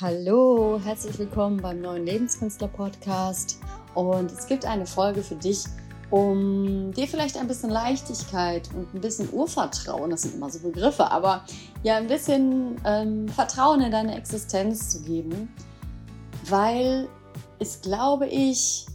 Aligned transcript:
Hallo, 0.00 0.80
herzlich 0.82 1.16
willkommen 1.20 1.58
beim 1.58 1.80
neuen 1.80 2.04
Lebenskünstler 2.04 2.66
Podcast. 2.66 3.60
Und 3.94 4.32
es 4.32 4.48
gibt 4.48 4.64
eine 4.64 4.86
Folge 4.86 5.22
für 5.22 5.36
dich, 5.36 5.66
um 6.10 6.90
dir 6.90 7.06
vielleicht 7.06 7.36
ein 7.36 7.46
bisschen 7.46 7.70
Leichtigkeit 7.70 8.68
und 8.74 8.92
ein 8.92 9.00
bisschen 9.00 9.32
Urvertrauen, 9.32 10.10
das 10.10 10.22
sind 10.22 10.34
immer 10.34 10.50
so 10.50 10.58
Begriffe, 10.58 11.08
aber 11.08 11.44
ja, 11.84 11.98
ein 11.98 12.08
bisschen 12.08 12.74
ähm, 12.84 13.28
Vertrauen 13.28 13.82
in 13.82 13.92
deine 13.92 14.16
Existenz 14.16 14.88
zu 14.88 15.02
geben, 15.02 15.48
weil 16.48 17.08
es, 17.60 17.80
glaube 17.80 18.26
ich, 18.26 18.86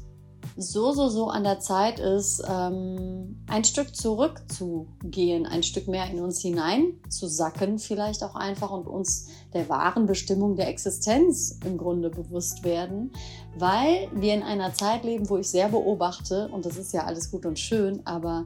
so, 0.58 0.92
so, 0.92 1.10
so 1.10 1.30
an 1.30 1.44
der 1.44 1.60
Zeit 1.60 2.00
ist, 2.00 2.44
ähm, 2.48 3.44
ein 3.48 3.64
Stück 3.64 3.96
zurückzugehen, 3.96 5.46
ein 5.46 5.64
Stück 5.64 5.88
mehr 5.88 6.10
in 6.10 6.22
uns 6.22 6.42
hinein 6.42 6.94
zu 7.10 7.28
sacken, 7.28 7.80
vielleicht 7.80 8.24
auch 8.24 8.36
einfach 8.36 8.72
und 8.72 8.88
uns 8.88 9.30
der 9.54 9.70
wahren 9.70 10.06
Bestimmung 10.06 10.56
der 10.56 10.68
Existenz 10.68 11.60
im 11.66 11.78
Grunde 11.78 12.10
bewusst 12.10 12.64
werden, 12.64 13.12
weil 13.58 14.10
wir 14.14 14.34
in 14.34 14.44
einer 14.44 14.74
Zeit 14.74 15.04
leben, 15.04 15.30
wo 15.30 15.38
ich 15.38 15.50
sehr 15.50 15.70
beobachte, 15.70 16.50
und 16.50 16.66
das 16.66 16.78
ist 16.78 16.94
ja 16.94 17.06
alles 17.06 17.32
gut 17.32 17.46
und 17.46 17.58
schön, 17.58 18.06
aber 18.06 18.46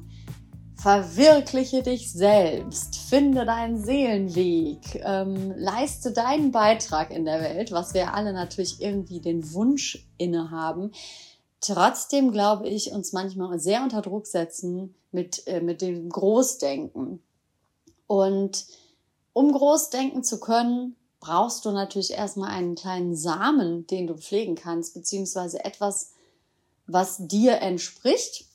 Verwirkliche 0.84 1.82
dich 1.82 2.12
selbst, 2.12 2.98
finde 2.98 3.46
deinen 3.46 3.82
Seelenweg, 3.82 5.02
ähm, 5.06 5.54
leiste 5.56 6.12
deinen 6.12 6.52
Beitrag 6.52 7.10
in 7.10 7.24
der 7.24 7.40
Welt, 7.40 7.72
was 7.72 7.94
wir 7.94 8.14
alle 8.14 8.34
natürlich 8.34 8.82
irgendwie 8.82 9.22
den 9.22 9.54
Wunsch 9.54 10.06
innehaben, 10.18 10.92
trotzdem, 11.64 12.32
glaube 12.32 12.68
ich, 12.68 12.92
uns 12.92 13.14
manchmal 13.14 13.60
sehr 13.60 13.84
unter 13.84 14.02
Druck 14.02 14.28
setzen 14.28 14.96
mit, 15.12 15.48
äh, 15.48 15.62
mit 15.62 15.82
dem 15.82 16.10
Großdenken. 16.10 17.22
Und 18.08 18.66
um 19.34 19.52
Großdenken 19.52 20.24
zu 20.24 20.40
können, 20.40 20.96
brauchst 21.20 21.66
du 21.66 21.72
natürlich 21.72 22.12
erstmal 22.12 22.50
einen 22.50 22.76
kleinen 22.76 23.16
Samen, 23.16 23.88
den 23.88 24.08
du 24.08 24.16
pflegen 24.16 24.56
kannst, 24.56 24.94
beziehungsweise 24.94 25.64
etwas, 25.64 26.12
was 26.86 27.28
dir 27.28 27.62
entspricht 27.62 28.46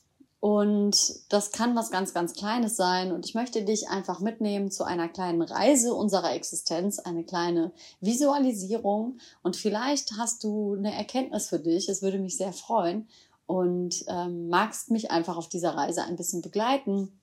und 0.41 0.97
das 1.31 1.51
kann 1.51 1.75
was 1.75 1.91
ganz, 1.91 2.15
ganz 2.15 2.33
Kleines 2.33 2.77
sein. 2.77 3.11
Und 3.13 3.27
ich 3.27 3.35
möchte 3.35 3.65
dich 3.65 3.89
einfach 3.89 4.21
mitnehmen 4.21 4.71
zu 4.71 4.85
einer 4.85 5.09
kleinen 5.09 5.43
Reise 5.43 5.95
unserer 5.95 6.33
Existenz, 6.33 7.01
eine 7.01 7.25
kleine 7.25 7.73
Visualisierung. 8.01 9.19
Und 9.43 9.57
vielleicht 9.57 10.13
hast 10.17 10.45
du 10.45 10.75
eine 10.75 10.95
Erkenntnis 10.95 11.49
für 11.49 11.59
dich. 11.59 11.89
Es 11.89 12.03
würde 12.03 12.19
mich 12.19 12.37
sehr 12.37 12.53
freuen. 12.53 13.09
Und 13.47 14.05
ähm, 14.09 14.49
magst 14.49 14.91
mich 14.91 15.11
einfach 15.11 15.37
auf 15.37 15.49
dieser 15.49 15.75
Reise 15.75 16.05
ein 16.05 16.17
bisschen 16.17 16.43
begleiten. 16.43 17.19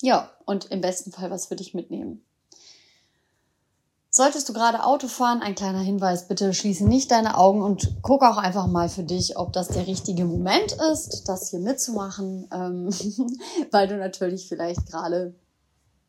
Ja, 0.00 0.30
und 0.46 0.66
im 0.66 0.80
besten 0.80 1.12
Fall 1.12 1.30
was 1.30 1.46
für 1.46 1.56
dich 1.56 1.74
mitnehmen. 1.74 2.24
Solltest 4.18 4.48
du 4.48 4.52
gerade 4.52 4.82
Auto 4.82 5.06
fahren, 5.06 5.42
ein 5.42 5.54
kleiner 5.54 5.78
Hinweis, 5.78 6.26
bitte 6.26 6.52
schließe 6.52 6.84
nicht 6.84 7.12
deine 7.12 7.38
Augen 7.38 7.62
und 7.62 7.98
guck 8.02 8.24
auch 8.24 8.36
einfach 8.36 8.66
mal 8.66 8.88
für 8.88 9.04
dich, 9.04 9.36
ob 9.36 9.52
das 9.52 9.68
der 9.68 9.86
richtige 9.86 10.24
Moment 10.24 10.72
ist, 10.90 11.28
das 11.28 11.50
hier 11.50 11.60
mitzumachen, 11.60 12.48
ähm, 12.52 12.90
weil 13.70 13.86
du 13.86 13.96
natürlich 13.96 14.48
vielleicht 14.48 14.86
gerade 14.86 15.36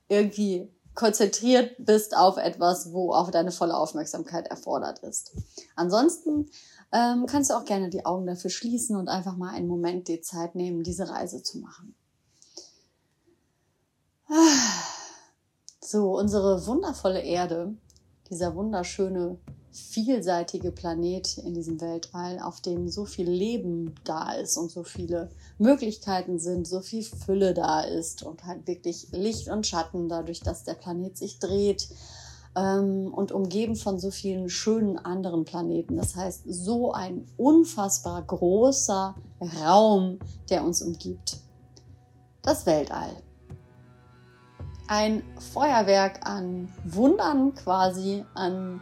irgendwie 0.08 0.74
konzentriert 0.96 1.76
bist 1.78 2.18
auf 2.18 2.38
etwas, 2.38 2.92
wo 2.94 3.14
auch 3.14 3.30
deine 3.30 3.52
volle 3.52 3.78
Aufmerksamkeit 3.78 4.48
erfordert 4.48 4.98
ist. 5.04 5.32
Ansonsten 5.76 6.50
ähm, 6.92 7.28
kannst 7.28 7.52
du 7.52 7.54
auch 7.54 7.66
gerne 7.66 7.92
die 7.92 8.08
Augen 8.08 8.26
dafür 8.26 8.50
schließen 8.50 8.96
und 8.96 9.08
einfach 9.08 9.38
mal 9.38 9.54
einen 9.54 9.68
Moment 9.68 10.08
die 10.08 10.22
Zeit 10.22 10.56
nehmen, 10.56 10.82
diese 10.82 11.10
Reise 11.10 11.44
zu 11.44 11.60
machen. 11.60 11.94
So, 15.80 16.18
unsere 16.18 16.66
wundervolle 16.66 17.22
Erde 17.22 17.76
dieser 18.30 18.56
wunderschöne, 18.56 19.38
vielseitige 19.72 20.72
Planet 20.72 21.38
in 21.40 21.54
diesem 21.54 21.80
Weltall, 21.80 22.40
auf 22.40 22.60
dem 22.62 22.90
so 22.90 23.06
viel 23.06 23.30
Leben 23.30 23.94
da 24.04 24.32
ist 24.34 24.58
und 24.58 24.72
so 24.72 24.84
viele 24.84 25.30
Möglichkeiten 25.58 26.40
sind, 26.40 26.68
so 26.68 26.82
viel 26.82 27.04
Fülle 27.04 27.54
da 27.54 27.82
ist 27.82 28.23
und 28.23 28.45
halt 28.45 28.68
wirklich 28.68 29.08
Licht 29.12 29.48
und 29.48 29.68
Schatten, 29.68 30.10
dadurch, 30.10 30.42
dass 30.42 30.64
der 30.64 30.73
Planet 30.73 31.18
sich 31.18 31.39
dreht 31.39 31.88
ähm, 32.56 33.14
und 33.14 33.32
umgeben 33.32 33.76
von 33.76 34.00
so 34.00 34.10
vielen 34.10 34.50
schönen 34.50 34.98
anderen 34.98 35.45
Planeten. 35.45 35.98
Das 35.98 36.16
heißt, 36.16 36.44
so 36.48 36.92
ein 36.92 37.28
unfassbar 37.38 38.23
großer 38.23 39.16
Raum, 39.62 40.20
der 40.50 40.64
uns 40.64 40.82
umgibt. 40.82 41.38
Das 42.42 42.66
Weltall 42.66 43.12
ein 44.89 45.22
Feuerwerk 45.54 46.27
an 46.27 46.67
Wundern 46.83 47.54
quasi, 47.54 48.26
an 48.33 48.82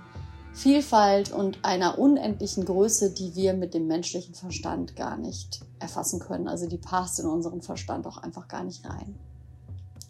Vielfalt 0.54 1.34
und 1.34 1.66
einer 1.66 2.00
unendlichen 2.00 2.64
Größe, 2.64 3.12
die 3.12 3.36
wir 3.36 3.54
mit 3.54 3.74
dem 3.74 3.88
menschlichen 3.88 4.34
Verstand 4.34 4.96
gar 4.96 5.18
nicht 5.18 5.60
erfassen 5.80 6.20
können. 6.20 6.48
Also 6.48 6.68
die 6.68 6.78
passt 6.78 7.20
in 7.20 7.26
unseren 7.26 7.62
Verstand 7.62 8.08
auch 8.08 8.18
einfach 8.18 8.48
gar 8.48 8.64
nicht 8.64 8.90
rein. 8.90 9.20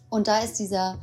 Und 0.08 0.28
da 0.28 0.38
ist 0.38 0.60
dieser 0.60 0.98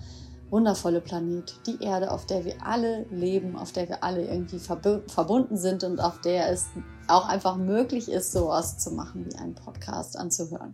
wundervolle 0.50 1.01
Planet, 1.01 1.59
die 1.67 1.83
Erde, 1.83 2.09
auf 2.09 2.25
der 2.25 2.45
wir 2.45 2.66
alle 2.66 3.06
leben, 3.12 3.57
auf 3.57 3.73
der 3.73 3.89
wir 3.89 4.01
alle 4.01 4.25
irgendwie 4.25 4.59
verbunden 4.59 5.57
sind 5.57 5.83
und 5.83 6.00
auf 6.00 6.22
der 6.22 6.50
es 6.50 6.67
auch 7.07 7.27
einfach 7.27 7.57
möglich 7.57 8.09
ist, 8.09 8.31
sowas 8.31 8.77
zu 8.77 8.91
machen 8.91 9.25
wie 9.25 9.35
einen 9.35 9.56
Podcast 9.56 10.17
anzuhören. 10.17 10.73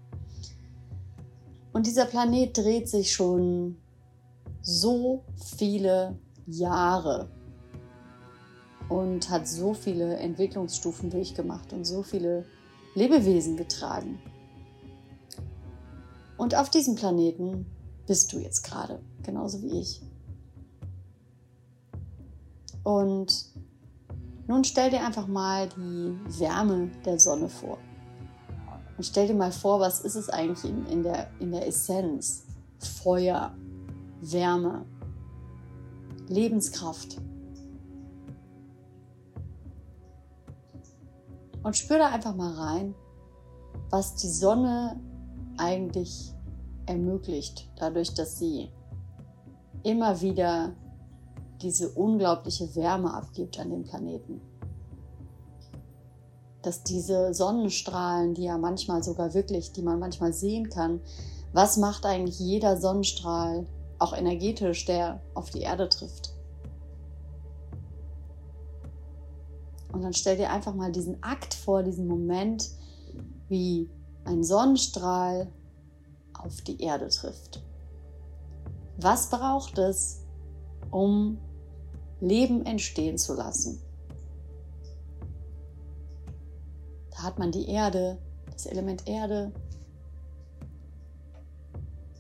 Und 1.74 1.88
dieser 1.88 2.06
Planet 2.06 2.56
dreht 2.56 2.88
sich 2.88 3.14
schon 3.14 3.78
so 4.62 5.24
viele 5.58 6.20
Jahre 6.46 7.30
und 8.90 9.30
hat 9.30 9.48
so 9.48 9.74
viele 9.74 10.18
Entwicklungsstufen 10.18 11.10
durchgemacht 11.10 11.74
und 11.74 11.86
so 11.86 12.04
viele 12.04 12.46
Lebewesen 12.96 13.58
getragen. 13.58 14.20
Und 16.38 16.56
auf 16.56 16.70
diesem 16.70 16.96
Planeten 16.96 17.66
bist 18.08 18.34
du 18.34 18.40
jetzt 18.40 18.64
gerade, 18.64 19.00
genauso 19.24 19.62
wie 19.62 19.80
ich. 19.80 20.02
Und 22.84 23.46
nun 24.48 24.64
stell 24.64 24.90
dir 24.90 25.06
einfach 25.06 25.28
mal 25.28 25.70
die 25.70 26.40
Wärme 26.40 26.90
der 27.06 27.20
Sonne 27.20 27.48
vor. 27.48 27.78
Und 28.98 29.04
stell 29.04 29.28
dir 29.28 29.36
mal 29.36 29.52
vor, 29.52 29.80
was 29.80 30.02
ist 30.02 30.16
es 30.16 30.30
eigentlich 30.30 30.70
in, 30.70 30.86
in, 30.88 31.04
der, 31.04 31.30
in 31.40 31.52
der 31.52 31.68
Essenz? 31.68 32.44
Feuer, 32.80 33.56
Wärme, 34.22 34.86
Lebenskraft. 36.28 37.18
Und 41.64 41.76
spür 41.76 41.98
da 41.98 42.10
einfach 42.10 42.36
mal 42.36 42.54
rein, 42.54 42.96
was 43.90 44.16
die 44.16 44.30
Sonne 44.30 45.00
eigentlich 45.58 46.34
ermöglicht, 46.86 47.70
dadurch, 47.78 48.14
dass 48.14 48.40
sie 48.40 48.70
immer 49.84 50.22
wieder 50.22 50.74
diese 51.62 51.90
unglaubliche 51.90 52.76
Wärme 52.76 53.14
abgibt 53.14 53.60
an 53.60 53.70
den 53.70 53.84
Planeten. 53.84 54.42
Dass 56.62 56.84
diese 56.84 57.34
Sonnenstrahlen, 57.34 58.34
die 58.34 58.44
ja 58.44 58.58
manchmal 58.58 59.04
sogar 59.04 59.34
wirklich, 59.34 59.72
die 59.72 59.82
man 59.82 60.00
manchmal 60.00 60.34
sehen 60.34 60.70
kann, 60.70 61.02
was 61.54 61.78
macht 61.78 62.06
eigentlich 62.06 62.40
jeder 62.40 62.78
Sonnenstrahl 62.78 63.68
auch 64.02 64.14
energetisch, 64.14 64.86
der 64.86 65.22
auf 65.36 65.52
die 65.52 65.62
Erde 65.62 65.88
trifft. 65.88 66.34
Und 69.92 70.02
dann 70.02 70.14
stell 70.14 70.38
dir 70.38 70.50
einfach 70.50 70.74
mal 70.74 70.92
diesen 70.92 71.22
Akt 71.22 71.54
vor, 71.54 71.84
diesen 71.84 72.08
Moment, 72.08 72.72
wie 73.48 73.90
ein 74.24 74.44
Sonnenstrahl 74.44 75.52
auf 76.34 76.62
die 76.62 76.82
Erde 76.82 77.10
trifft. 77.10 77.64
Was 78.98 79.30
braucht 79.30 79.78
es, 79.78 80.22
um 80.90 81.38
Leben 82.22 82.66
entstehen 82.66 83.18
zu 83.18 83.36
lassen? 83.36 83.82
Da 87.12 87.24
hat 87.24 87.38
man 87.38 87.52
die 87.52 87.68
Erde, 87.68 88.18
das 88.52 88.66
Element 88.66 89.08
Erde, 89.08 89.52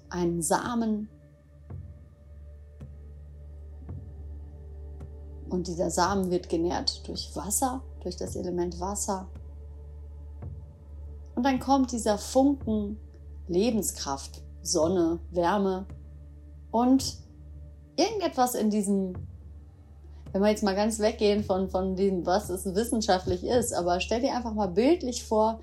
einen 0.09 0.41
Samen, 0.41 1.07
Und 5.51 5.67
dieser 5.67 5.89
Samen 5.89 6.31
wird 6.31 6.47
genährt 6.47 7.05
durch 7.09 7.35
Wasser, 7.35 7.81
durch 8.03 8.15
das 8.15 8.37
Element 8.37 8.79
Wasser. 8.79 9.27
Und 11.35 11.43
dann 11.43 11.59
kommt 11.59 11.91
dieser 11.91 12.17
Funken 12.17 12.97
Lebenskraft, 13.49 14.43
Sonne, 14.61 15.19
Wärme 15.29 15.87
und 16.71 17.17
irgendetwas 17.97 18.55
in 18.55 18.69
diesem, 18.69 19.13
wenn 20.31 20.41
wir 20.41 20.49
jetzt 20.49 20.63
mal 20.63 20.75
ganz 20.75 20.99
weggehen 20.99 21.43
von, 21.43 21.69
von 21.69 21.97
dem, 21.97 22.25
was 22.25 22.49
es 22.49 22.63
wissenschaftlich 22.73 23.43
ist, 23.43 23.73
aber 23.73 23.99
stell 23.99 24.21
dir 24.21 24.33
einfach 24.33 24.53
mal 24.53 24.69
bildlich 24.69 25.25
vor, 25.25 25.59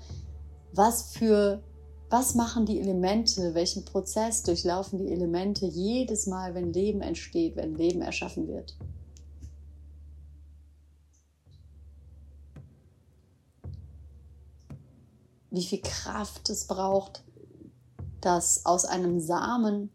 was 0.71 1.13
für, 1.13 1.63
was 2.11 2.35
machen 2.35 2.67
die 2.67 2.79
Elemente, 2.79 3.55
welchen 3.55 3.85
Prozess 3.85 4.43
durchlaufen 4.43 4.99
die 4.99 5.11
Elemente 5.11 5.65
jedes 5.65 6.27
Mal, 6.27 6.53
wenn 6.53 6.73
Leben 6.73 7.01
entsteht, 7.01 7.55
wenn 7.55 7.73
Leben 7.73 8.01
erschaffen 8.01 8.47
wird. 8.47 8.77
Wie 15.51 15.63
viel 15.63 15.81
Kraft 15.81 16.49
es 16.49 16.65
braucht, 16.65 17.23
dass 18.21 18.65
aus 18.65 18.85
einem 18.85 19.19
Samen 19.19 19.89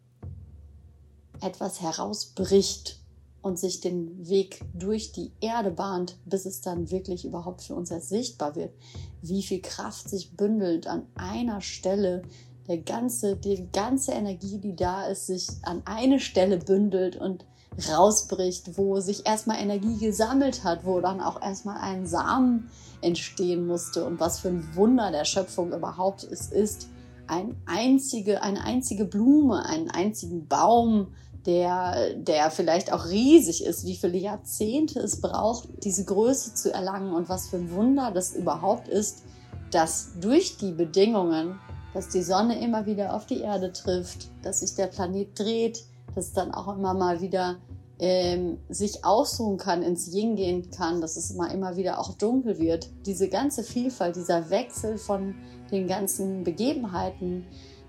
etwas 1.40 1.80
herausbricht 1.80 2.98
und 3.42 3.58
sich 3.58 3.80
den 3.80 4.26
Weg 4.26 4.64
durch 4.72 5.12
die 5.12 5.32
Erde 5.40 5.70
bahnt, 5.70 6.16
bis 6.24 6.46
es 6.46 6.62
dann 6.62 6.90
wirklich 6.90 7.26
überhaupt 7.26 7.60
für 7.60 7.74
uns 7.74 7.90
erst 7.90 8.08
sichtbar 8.08 8.56
wird. 8.56 8.72
Wie 9.20 9.42
viel 9.42 9.60
Kraft 9.60 10.08
sich 10.08 10.34
bündelt 10.36 10.86
an 10.86 11.06
einer 11.14 11.60
Stelle, 11.60 12.22
der 12.66 12.78
ganze, 12.78 13.36
die 13.36 13.68
ganze 13.70 14.12
Energie, 14.12 14.58
die 14.58 14.74
da 14.74 15.06
ist, 15.06 15.26
sich 15.26 15.46
an 15.62 15.82
eine 15.84 16.20
Stelle 16.20 16.56
bündelt 16.56 17.16
und 17.16 17.44
rausbricht, 17.88 18.76
wo 18.78 19.00
sich 19.00 19.26
erstmal 19.26 19.60
Energie 19.60 19.98
gesammelt 19.98 20.64
hat, 20.64 20.84
wo 20.84 21.00
dann 21.00 21.20
auch 21.20 21.40
erstmal 21.42 21.78
ein 21.78 22.06
Samen 22.06 22.70
entstehen 23.00 23.66
musste 23.66 24.04
und 24.04 24.20
was 24.20 24.40
für 24.40 24.48
ein 24.48 24.68
Wunder 24.74 25.10
der 25.10 25.24
Schöpfung 25.24 25.72
überhaupt 25.72 26.24
es 26.24 26.46
ist, 26.46 26.88
ein 27.26 27.56
einzige, 27.66 28.42
eine 28.42 28.62
einzige 28.64 29.04
Blume, 29.04 29.64
einen 29.66 29.90
einzigen 29.90 30.46
Baum, 30.46 31.08
der, 31.46 32.14
der 32.14 32.50
vielleicht 32.50 32.92
auch 32.92 33.06
riesig 33.06 33.64
ist, 33.64 33.84
wie 33.84 33.96
viele 33.96 34.16
Jahrzehnte 34.16 35.00
es 35.00 35.20
braucht, 35.20 35.68
diese 35.84 36.04
Größe 36.04 36.54
zu 36.54 36.72
erlangen 36.72 37.12
und 37.12 37.28
was 37.28 37.48
für 37.48 37.56
ein 37.56 37.70
Wunder 37.72 38.10
das 38.12 38.34
überhaupt 38.34 38.88
ist, 38.88 39.22
dass 39.70 40.12
durch 40.20 40.56
die 40.56 40.72
Bedingungen, 40.72 41.58
dass 41.92 42.08
die 42.08 42.22
Sonne 42.22 42.64
immer 42.64 42.86
wieder 42.86 43.14
auf 43.14 43.26
die 43.26 43.40
Erde 43.40 43.72
trifft, 43.72 44.28
dass 44.42 44.60
sich 44.60 44.74
der 44.74 44.86
Planet 44.86 45.38
dreht, 45.38 45.84
dass 46.14 46.32
dann 46.32 46.52
auch 46.52 46.76
immer 46.76 46.94
mal 46.94 47.20
wieder 47.20 47.56
ähm, 47.98 48.58
sich 48.68 49.04
ausruhen 49.04 49.56
kann, 49.56 49.82
ins 49.82 50.12
Yin 50.12 50.36
gehen 50.36 50.70
kann, 50.70 51.00
dass 51.00 51.16
es 51.16 51.30
immer, 51.30 51.52
immer 51.52 51.76
wieder 51.76 51.98
auch 51.98 52.14
dunkel 52.14 52.58
wird. 52.58 52.90
Diese 53.06 53.28
ganze 53.28 53.62
Vielfalt, 53.62 54.16
dieser 54.16 54.50
Wechsel 54.50 54.98
von 54.98 55.34
den 55.70 55.86
ganzen 55.86 56.44
Begebenheiten, 56.44 57.46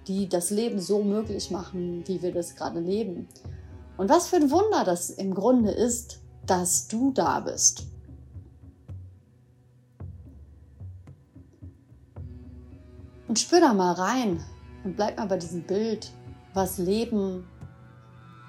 die 0.08 0.30
das 0.30 0.52
Leben 0.52 0.80
so 0.80 1.04
möglich 1.04 1.50
machen, 1.50 2.04
wie 2.06 2.22
wir 2.22 2.32
das 2.32 2.56
gerade 2.56 2.80
leben. 2.80 3.28
Und 3.98 4.10
was 4.10 4.28
für 4.28 4.36
ein 4.36 4.52
Wunder 4.52 4.84
das 4.84 5.10
im 5.10 5.34
Grunde 5.34 5.72
ist, 5.72 6.20
dass 6.46 6.88
du 6.88 7.12
da 7.12 7.40
bist. 7.40 7.88
Und 13.28 13.40
spür 13.40 13.60
da 13.60 13.74
mal 13.74 13.94
rein 13.94 14.44
und 14.84 14.96
bleib 14.96 15.18
mal 15.18 15.26
bei 15.26 15.38
diesem 15.38 15.64
Bild, 15.64 16.12
was 16.54 16.78
Leben 16.78 17.46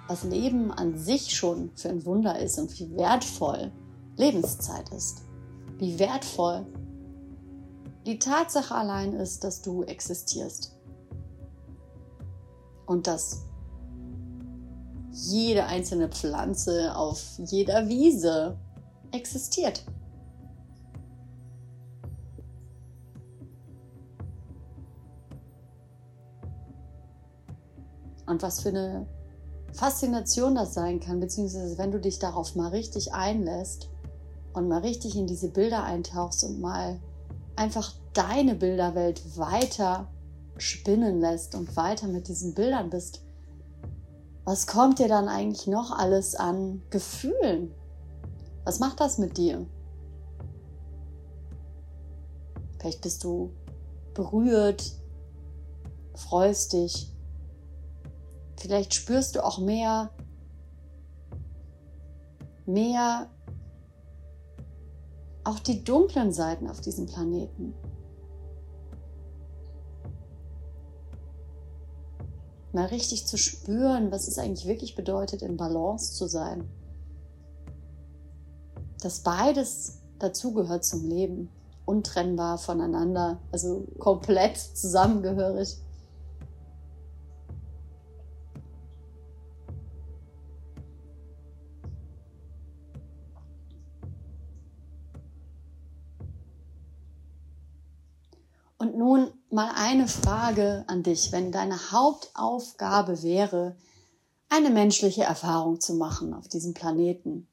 was 0.09 0.23
Leben 0.25 0.71
an 0.71 0.99
sich 0.99 1.35
schon 1.35 1.71
für 1.75 1.89
ein 1.89 2.05
Wunder 2.05 2.39
ist 2.39 2.59
und 2.59 2.79
wie 2.79 2.97
wertvoll 2.97 3.73
Lebenszeit 4.17 4.89
ist. 4.91 5.23
Wie 5.79 5.99
wertvoll 5.99 6.67
die 8.07 8.19
Tatsache 8.19 8.75
allein 8.75 9.15
ist, 9.15 9.43
dass 9.43 9.63
du 9.63 9.83
existierst. 9.83 10.79
Und 12.87 13.09
dass 13.09 13.45
jede 15.11 15.67
einzelne 15.67 16.09
Pflanze 16.09 16.95
auf 16.95 17.21
jeder 17.39 17.89
Wiese 17.89 18.57
existiert. 19.11 19.85
Und 28.27 28.43
was 28.43 28.61
für 28.61 28.69
eine 28.69 29.07
Faszination 29.77 30.55
das 30.55 30.73
sein 30.73 31.01
kann, 31.01 31.21
beziehungsweise 31.21 31.77
wenn 31.77 31.93
du 31.93 32.01
dich 32.01 32.19
darauf 32.19 32.57
mal 32.57 32.71
richtig 32.71 33.13
einlässt 33.13 33.91
und 34.55 34.69
mal 34.69 34.81
richtig 34.81 35.17
in 35.17 35.27
diese 35.27 35.49
Bilder 35.49 35.85
eintauchst 35.85 36.45
und 36.45 36.61
mal 36.61 36.99
einfach 37.57 37.93
deine 38.15 38.55
Bilderwelt 38.55 39.37
weiter 39.37 40.09
spinnen 40.57 41.21
lässt 41.21 41.55
und 41.55 41.77
weiter 41.77 42.09
mit 42.09 42.29
diesen 42.29 42.55
Bildern 42.55 42.89
bist, 42.89 43.23
was 44.45 44.67
kommt 44.67 44.99
dir 44.99 45.09
dann 45.09 45.29
eigentlich 45.29 45.67
noch 45.67 45.91
alles 45.91 46.37
an 46.37 46.81
Gefühlen? 46.89 47.75
Was 48.65 48.81
macht 48.81 49.01
das 49.01 49.19
mit 49.19 49.37
dir? 49.37 49.67
Vielleicht 52.79 53.03
bist 53.03 53.25
du 53.25 53.51
berührt, 54.15 54.93
freust 56.15 56.73
dich, 56.73 57.13
Vielleicht 58.67 58.95
spürst 58.95 59.37
du 59.37 59.45
auch 59.45 59.59
mehr, 59.59 60.11
mehr 62.67 63.31
auch 65.45 65.61
die 65.61 65.85
dunklen 65.85 66.33
Seiten 66.33 66.69
auf 66.69 66.81
diesem 66.81 67.07
Planeten. 67.07 67.75
Mal 72.73 72.87
richtig 72.87 73.29
zu 73.29 73.39
spüren, 73.39 74.11
was 74.11 74.27
es 74.27 74.37
eigentlich 74.37 74.67
wirklich 74.67 74.97
bedeutet, 74.97 75.43
in 75.43 75.57
Balance 75.57 76.15
zu 76.15 76.27
sein. 76.27 76.69
Dass 79.01 79.21
beides 79.21 80.01
dazugehört 80.19 80.85
zum 80.85 81.09
Leben, 81.09 81.51
untrennbar 81.85 82.59
voneinander, 82.59 83.39
also 83.53 83.87
komplett 84.01 84.57
zusammengehörig. 84.57 85.79
Eine 99.87 100.09
Frage 100.09 100.83
an 100.89 101.05
dich, 101.05 101.31
wenn 101.31 101.53
deine 101.53 101.93
Hauptaufgabe 101.93 103.23
wäre, 103.23 103.77
eine 104.49 104.71
menschliche 104.71 105.23
Erfahrung 105.23 105.81
zu 105.81 105.95
machen 105.95 106.35
auf 106.35 106.49
diesem 106.49 106.75
Planeten. 106.75 107.47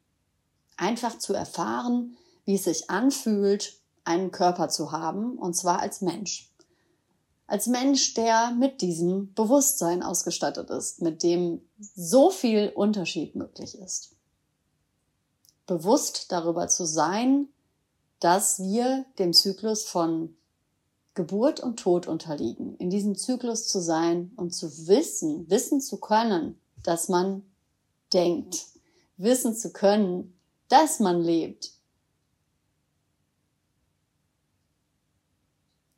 Einfach 0.76 1.20
zu 1.20 1.36
erfahren, 1.36 2.18
wie 2.46 2.56
es 2.56 2.64
sich 2.64 2.90
anfühlt, 2.90 3.76
einen 4.04 4.32
Körper 4.32 4.70
zu 4.70 4.92
haben, 4.92 5.38
und 5.38 5.56
zwar 5.56 5.80
als 5.80 6.02
Mensch. 6.02 6.52
Als 7.46 7.68
Mensch, 7.68 8.16
der 8.16 8.50
mit 8.50 8.82
diesem 8.82 9.32
Bewusstsein 9.36 10.02
ausgestattet 10.02 10.72
ist, 10.72 11.04
mit 11.04 11.22
dem 11.22 11.62
so 11.78 12.32
viel 12.32 12.70
Unterschied 12.76 13.36
möglich 13.36 13.78
ist. 13.78 14.16
Bewusst 15.68 16.32
darüber 16.32 16.68
zu 16.68 16.86
sein, 16.86 17.48
dass 18.20 18.60
wir 18.60 19.06
dem 19.20 19.34
Zyklus 19.34 19.84
von 19.84 20.36
Geburt 21.14 21.60
und 21.60 21.80
Tod 21.80 22.08
unterliegen, 22.08 22.76
in 22.78 22.90
diesem 22.90 23.16
Zyklus 23.16 23.68
zu 23.68 23.80
sein 23.80 24.32
und 24.36 24.54
zu 24.54 24.88
wissen, 24.88 25.50
wissen 25.50 25.80
zu 25.80 25.98
können, 25.98 26.60
dass 26.82 27.08
man 27.08 27.44
denkt, 28.14 28.66
wissen 29.18 29.56
zu 29.56 29.72
können, 29.72 30.38
dass 30.70 31.00
man 31.00 31.22
lebt. 31.22 31.74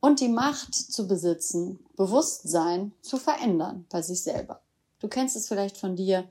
Und 0.00 0.20
die 0.20 0.28
Macht 0.28 0.74
zu 0.74 1.08
besitzen, 1.08 1.80
Bewusstsein 1.96 2.92
zu 3.00 3.16
verändern 3.16 3.86
bei 3.88 4.02
sich 4.02 4.22
selber. 4.22 4.60
Du 5.00 5.08
kennst 5.08 5.34
es 5.36 5.48
vielleicht 5.48 5.78
von 5.78 5.96
dir, 5.96 6.28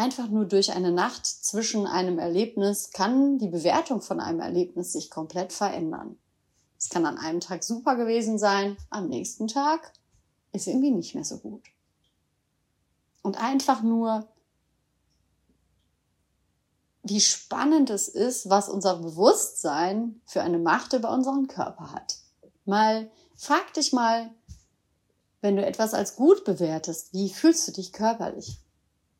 einfach 0.00 0.28
nur 0.28 0.46
durch 0.46 0.72
eine 0.72 0.92
Nacht 0.92 1.26
zwischen 1.26 1.86
einem 1.86 2.18
Erlebnis 2.18 2.90
kann 2.90 3.38
die 3.38 3.48
Bewertung 3.48 4.00
von 4.00 4.18
einem 4.18 4.40
Erlebnis 4.40 4.94
sich 4.94 5.10
komplett 5.10 5.52
verändern. 5.52 6.16
Es 6.78 6.88
kann 6.88 7.04
an 7.04 7.18
einem 7.18 7.40
Tag 7.40 7.62
super 7.62 7.96
gewesen 7.96 8.38
sein, 8.38 8.78
am 8.88 9.08
nächsten 9.08 9.46
Tag 9.46 9.92
ist 10.52 10.66
irgendwie 10.66 10.90
nicht 10.90 11.14
mehr 11.14 11.24
so 11.24 11.36
gut. 11.36 11.62
Und 13.20 13.38
einfach 13.38 13.82
nur, 13.82 14.26
wie 17.02 17.20
spannend 17.20 17.90
es 17.90 18.08
ist, 18.08 18.48
was 18.48 18.70
unser 18.70 18.96
Bewusstsein 18.96 20.22
für 20.24 20.40
eine 20.40 20.58
Macht 20.58 20.94
über 20.94 21.12
unseren 21.12 21.46
Körper 21.46 21.92
hat. 21.92 22.16
Mal, 22.64 23.10
frag 23.36 23.74
dich 23.74 23.92
mal, 23.92 24.30
wenn 25.42 25.56
du 25.56 25.66
etwas 25.66 25.92
als 25.92 26.16
gut 26.16 26.44
bewertest, 26.46 27.12
wie 27.12 27.28
fühlst 27.28 27.68
du 27.68 27.72
dich 27.72 27.92
körperlich? 27.92 28.59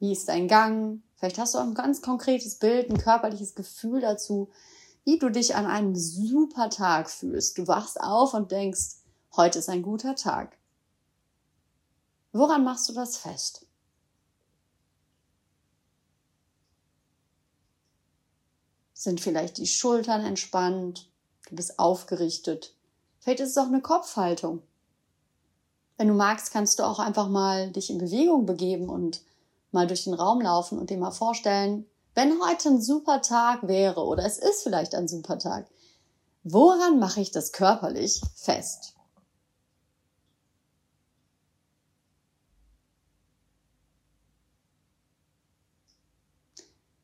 Wie 0.01 0.13
ist 0.13 0.29
dein 0.29 0.49
Gang? 0.49 1.03
Vielleicht 1.17 1.39
hast 1.39 1.55
du 1.55 1.59
auch 1.59 1.65
ein 1.65 1.75
ganz 1.75 2.01
konkretes 2.01 2.57
Bild, 2.57 2.89
ein 2.91 2.99
körperliches 2.99 3.55
Gefühl 3.55 4.01
dazu, 4.01 4.51
wie 5.05 5.19
du 5.19 5.31
dich 5.31 5.55
an 5.55 5.67
einem 5.67 5.95
super 5.95 6.71
Tag 6.71 7.11
fühlst. 7.11 7.59
Du 7.59 7.69
wachst 7.69 8.01
auf 8.01 8.33
und 8.33 8.51
denkst, 8.51 8.97
heute 9.37 9.59
ist 9.59 9.69
ein 9.69 9.83
guter 9.83 10.17
Tag. 10.17 10.57
Woran 12.33 12.65
machst 12.65 12.89
du 12.89 12.95
das 12.95 13.19
fest? 13.19 13.67
Sind 18.95 19.21
vielleicht 19.21 19.59
die 19.59 19.67
Schultern 19.67 20.25
entspannt? 20.25 21.11
Du 21.49 21.57
bist 21.57 21.79
aufgerichtet. 21.79 22.75
Vielleicht 23.19 23.41
ist 23.41 23.51
es 23.51 23.59
auch 23.59 23.67
eine 23.67 23.83
Kopfhaltung. 23.83 24.63
Wenn 25.99 26.09
du 26.09 26.15
magst, 26.15 26.53
kannst 26.53 26.79
du 26.79 26.85
auch 26.85 26.99
einfach 26.99 27.29
mal 27.29 27.71
dich 27.71 27.91
in 27.91 27.99
Bewegung 27.99 28.47
begeben 28.47 28.89
und 28.89 29.23
mal 29.73 29.87
durch 29.87 30.05
den 30.05 30.15
Raum 30.15 30.41
laufen 30.41 30.79
und 30.79 30.91
dir 30.91 30.99
mal 30.99 31.11
vorstellen, 31.11 31.87
wenn 32.15 32.41
heute 32.43 32.71
ein 32.71 32.81
super 32.81 33.23
Tag 33.23 33.69
wäre 33.69 34.05
oder 34.05 34.25
es 34.25 34.39
ist 34.39 34.63
vielleicht 34.63 34.95
ein 34.95 35.09
super 35.09 35.39
Tag, 35.39 35.67
Woran 36.43 36.99
mache 36.99 37.21
ich 37.21 37.31
das 37.33 37.53
körperlich 37.53 38.23
fest? 38.35 38.95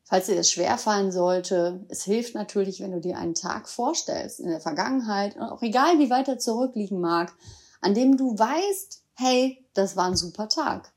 Falls 0.03 0.25
dir 0.25 0.35
das 0.35 0.49
schwerfallen 0.49 1.11
sollte, 1.11 1.85
es 1.89 2.03
hilft 2.03 2.33
natürlich, 2.33 2.79
wenn 2.79 2.93
du 2.93 3.01
dir 3.01 3.17
einen 3.17 3.35
Tag 3.35 3.67
vorstellst 3.67 4.39
in 4.39 4.47
der 4.47 4.61
Vergangenheit, 4.61 5.37
auch 5.39 5.61
egal 5.61 5.99
wie 5.99 6.09
weit 6.09 6.29
er 6.29 6.39
zurückliegen 6.39 7.01
mag, 7.01 7.33
an 7.81 7.93
dem 7.93 8.17
du 8.17 8.37
weißt, 8.37 9.03
hey, 9.15 9.63
das 9.73 9.95
war 9.97 10.05
ein 10.05 10.15
super 10.15 10.47
Tag. 10.47 10.93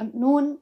Und 0.00 0.14
nun 0.14 0.58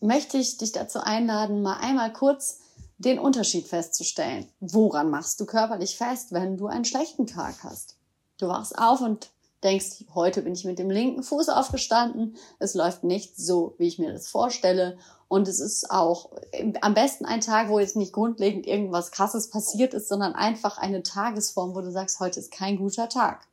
möchte 0.00 0.36
ich 0.36 0.58
dich 0.58 0.72
dazu 0.72 0.98
einladen, 0.98 1.62
mal 1.62 1.76
einmal 1.76 2.12
kurz 2.12 2.58
den 2.98 3.20
Unterschied 3.20 3.68
festzustellen. 3.68 4.48
Woran 4.58 5.10
machst 5.10 5.38
du 5.38 5.46
körperlich 5.46 5.96
fest, 5.96 6.32
wenn 6.32 6.56
du 6.56 6.66
einen 6.66 6.84
schlechten 6.84 7.28
Tag 7.28 7.62
hast? 7.62 7.94
Du 8.38 8.48
wachst 8.48 8.76
auf 8.76 9.00
und 9.00 9.30
denkst, 9.62 10.06
heute 10.14 10.42
bin 10.42 10.54
ich 10.54 10.64
mit 10.64 10.80
dem 10.80 10.90
linken 10.90 11.22
Fuß 11.22 11.50
aufgestanden, 11.50 12.36
es 12.58 12.74
läuft 12.74 13.04
nicht 13.04 13.36
so, 13.36 13.76
wie 13.78 13.86
ich 13.86 14.00
mir 14.00 14.12
das 14.12 14.26
vorstelle. 14.26 14.98
Und 15.28 15.46
es 15.46 15.60
ist 15.60 15.92
auch 15.92 16.32
am 16.80 16.94
besten 16.94 17.24
ein 17.24 17.40
Tag, 17.40 17.68
wo 17.68 17.78
jetzt 17.78 17.94
nicht 17.94 18.12
grundlegend 18.12 18.66
irgendwas 18.66 19.12
Krasses 19.12 19.50
passiert 19.50 19.94
ist, 19.94 20.08
sondern 20.08 20.34
einfach 20.34 20.78
eine 20.78 21.04
Tagesform, 21.04 21.76
wo 21.76 21.80
du 21.80 21.92
sagst, 21.92 22.18
heute 22.18 22.40
ist 22.40 22.50
kein 22.50 22.76
guter 22.76 23.08
Tag. 23.08 23.46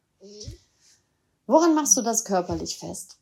Woran 1.45 1.75
machst 1.75 1.95
du 1.95 2.01
das 2.01 2.25
körperlich 2.25 2.79
fest? 2.79 3.18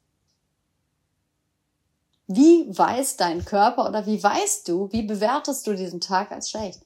Wie 2.27 2.67
weiß 2.77 3.15
dein 3.15 3.45
Körper 3.45 3.87
oder 3.87 4.05
wie 4.05 4.21
weißt 4.21 4.67
du, 4.67 4.91
wie 4.91 5.03
bewertest 5.03 5.65
du 5.65 5.73
diesen 5.73 6.01
Tag 6.01 6.31
als 6.31 6.49
schlecht? 6.49 6.81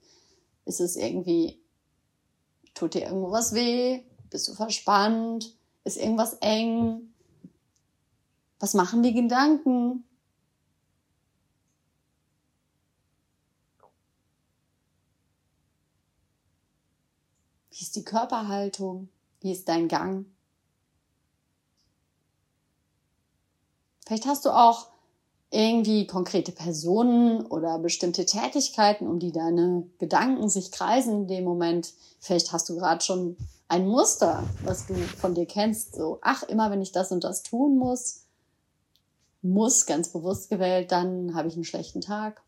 Ist 0.65 0.79
es 0.79 0.95
irgendwie, 0.95 1.59
tut 2.75 2.93
dir 2.93 3.03
irgendwo 3.05 3.31
was 3.31 3.53
weh? 3.53 4.03
Bist 4.29 4.47
du 4.47 4.53
verspannt? 4.53 5.55
Ist 5.83 5.97
irgendwas 5.97 6.35
eng? 6.41 7.13
Was 8.59 8.75
machen 8.75 9.01
die 9.01 9.13
Gedanken? 9.13 10.03
Wie 17.71 17.81
ist 17.81 17.95
die 17.95 18.03
Körperhaltung? 18.03 19.09
Wie 19.39 19.51
ist 19.51 19.67
dein 19.67 19.87
Gang? 19.87 20.27
Vielleicht 24.05 24.27
hast 24.27 24.45
du 24.45 24.51
auch 24.51 24.91
irgendwie 25.51 26.07
konkrete 26.07 26.53
Personen 26.53 27.45
oder 27.45 27.77
bestimmte 27.77 28.25
Tätigkeiten, 28.25 29.05
um 29.05 29.19
die 29.19 29.33
deine 29.33 29.83
Gedanken 29.99 30.49
sich 30.49 30.71
kreisen 30.71 31.23
in 31.23 31.27
dem 31.27 31.43
Moment. 31.43 31.93
Vielleicht 32.19 32.53
hast 32.53 32.69
du 32.69 32.75
gerade 32.75 33.03
schon 33.03 33.35
ein 33.67 33.85
Muster, 33.85 34.43
was 34.63 34.87
du 34.87 34.93
von 34.95 35.35
dir 35.35 35.45
kennst. 35.45 35.95
So, 35.95 36.19
ach, 36.21 36.43
immer 36.43 36.71
wenn 36.71 36.81
ich 36.81 36.93
das 36.93 37.11
und 37.11 37.25
das 37.25 37.43
tun 37.43 37.77
muss, 37.77 38.25
muss 39.41 39.85
ganz 39.85 40.09
bewusst 40.09 40.49
gewählt, 40.49 40.91
dann 40.91 41.35
habe 41.35 41.49
ich 41.49 41.55
einen 41.55 41.65
schlechten 41.65 41.99
Tag. 41.99 42.41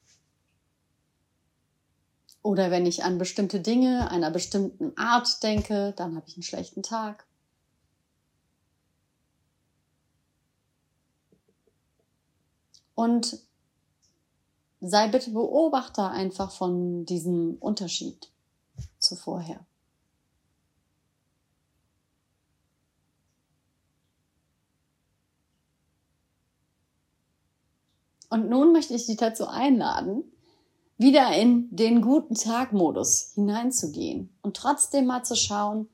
Oder 2.42 2.72
wenn 2.72 2.86
ich 2.86 3.04
an 3.04 3.18
bestimmte 3.18 3.60
Dinge 3.60 4.12
einer 4.12 4.32
bestimmten 4.32 4.98
Art 4.98 5.44
denke, 5.44 5.94
dann 5.98 6.16
habe 6.16 6.28
ich 6.28 6.36
einen 6.36 6.44
schlechten 6.44 6.84
Tag. 6.84 7.26
Und 12.96 13.40
sei 14.82 15.08
bitte 15.08 15.32
Beobachter 15.32 16.12
einfach 16.12 16.52
von 16.52 17.06
diesem 17.06 17.56
Unterschied 17.60 18.30
zu 19.00 19.16
vorher. 19.16 19.66
Und 28.30 28.50
nun 28.50 28.72
möchte 28.72 28.96
ich 28.96 29.06
dich 29.06 29.18
dazu 29.18 29.48
einladen, 29.48 30.24
wieder 30.98 31.36
in 31.36 31.68
den 31.76 32.02
guten 32.02 32.34
Tag-Modus 32.34 33.34
hineinzugehen 33.36 34.36
und 34.42 34.58
trotzdem 34.58 35.06
mal 35.06 35.24
zu 35.24 35.36
schauen, 35.36 35.88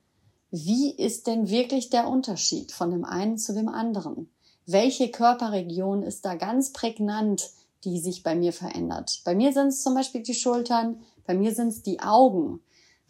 wie 0.50 0.90
ist 0.90 1.26
denn 1.26 1.50
wirklich 1.50 1.90
der 1.90 2.08
Unterschied 2.08 2.72
von 2.72 2.90
dem 2.90 3.04
einen 3.04 3.36
zu 3.36 3.52
dem 3.52 3.68
anderen? 3.68 4.30
Welche 4.66 5.10
Körperregion 5.10 6.02
ist 6.02 6.24
da 6.24 6.34
ganz 6.34 6.72
prägnant, 6.72 7.50
die 7.84 7.98
sich 7.98 8.22
bei 8.22 8.34
mir 8.34 8.52
verändert. 8.52 9.22
Bei 9.24 9.34
mir 9.34 9.52
sind 9.52 9.68
es 9.68 9.82
zum 9.82 9.94
Beispiel 9.94 10.22
die 10.22 10.34
Schultern, 10.34 11.00
bei 11.26 11.34
mir 11.34 11.54
sind 11.54 11.68
es 11.68 11.82
die 11.82 12.00
Augen. 12.00 12.60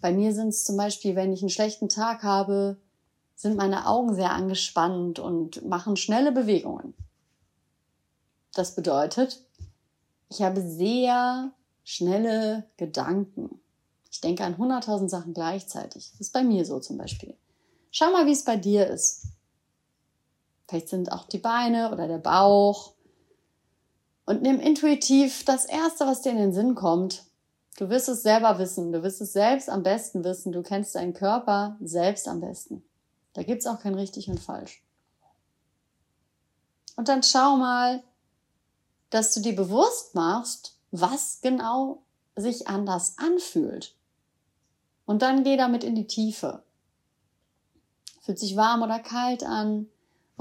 Bei 0.01 0.13
mir 0.13 0.33
sind 0.33 0.49
es 0.49 0.65
zum 0.65 0.77
Beispiel, 0.77 1.17
wenn 1.17 1.33
ich 1.33 1.43
einen 1.43 1.51
schlechten 1.51 1.89
Tag 1.89 2.23
habe, 2.23 2.79
sind 3.35 3.57
meine 3.57 3.87
Augen 3.87 4.15
sehr 4.15 4.33
angespannt 4.33 5.19
und 5.19 5.67
machen 5.67 5.97
schnelle 5.97 6.33
Bewegungen. 6.33 6.95
Das 8.55 8.75
bedeutet, 8.75 9.43
ich 10.29 10.43
habe 10.43 10.61
sehr 10.61 11.53
schnelle 11.85 12.65
Gedanken. 12.77 13.61
Ich 14.11 14.21
denke 14.21 14.45
an 14.45 14.57
100.000 14.57 15.09
Sachen 15.09 15.35
gleichzeitig. 15.35 16.11
Das 16.13 16.21
ist 16.21 16.33
bei 16.33 16.43
mir 16.43 16.65
so 16.65 16.81
zum 16.81 16.99
Beispiel. 16.99 17.37
Schau 17.91 18.11
mal, 18.13 18.27
wie 18.27 18.33
es 18.33 18.45
bei 18.45 18.57
dir 18.57 18.87
ist. 18.87 19.27
Vielleicht 20.71 20.89
sind 20.89 21.11
auch 21.11 21.25
die 21.25 21.39
Beine 21.39 21.91
oder 21.91 22.07
der 22.07 22.19
Bauch. 22.19 22.93
Und 24.25 24.41
nimm 24.41 24.61
intuitiv 24.61 25.45
das 25.45 25.65
Erste, 25.65 26.07
was 26.07 26.23
dir 26.23 26.31
in 26.31 26.39
den 26.39 26.53
Sinn 26.53 26.77
kommt. 26.77 27.25
Du 27.77 27.91
wirst 27.91 28.09
es 28.09 28.23
selber 28.23 28.57
wissen. 28.61 28.93
Du 28.93 29.03
wirst 29.03 29.21
es 29.21 29.33
selbst 29.33 29.69
am 29.69 29.83
besten 29.83 30.23
wissen. 30.23 30.53
Du 30.53 30.63
kennst 30.63 30.95
deinen 30.95 31.13
Körper 31.13 31.77
selbst 31.81 32.29
am 32.29 32.41
besten. 32.41 32.85
Da 33.33 33.43
gibt's 33.43 33.67
auch 33.67 33.81
kein 33.81 33.97
richtig 33.97 34.31
und 34.31 34.39
falsch. 34.39 34.85
Und 36.95 37.09
dann 37.09 37.25
schau 37.25 37.57
mal, 37.57 38.05
dass 39.11 39.35
du 39.35 39.41
dir 39.41 39.57
bewusst 39.57 40.15
machst, 40.15 40.77
was 40.93 41.41
genau 41.41 42.03
sich 42.37 42.69
anders 42.69 43.19
anfühlt. 43.19 43.97
Und 45.05 45.23
dann 45.23 45.43
geh 45.43 45.57
damit 45.57 45.83
in 45.83 45.97
die 45.97 46.07
Tiefe. 46.07 46.63
Fühlt 48.21 48.39
sich 48.39 48.55
warm 48.55 48.83
oder 48.83 49.01
kalt 49.01 49.43
an? 49.43 49.89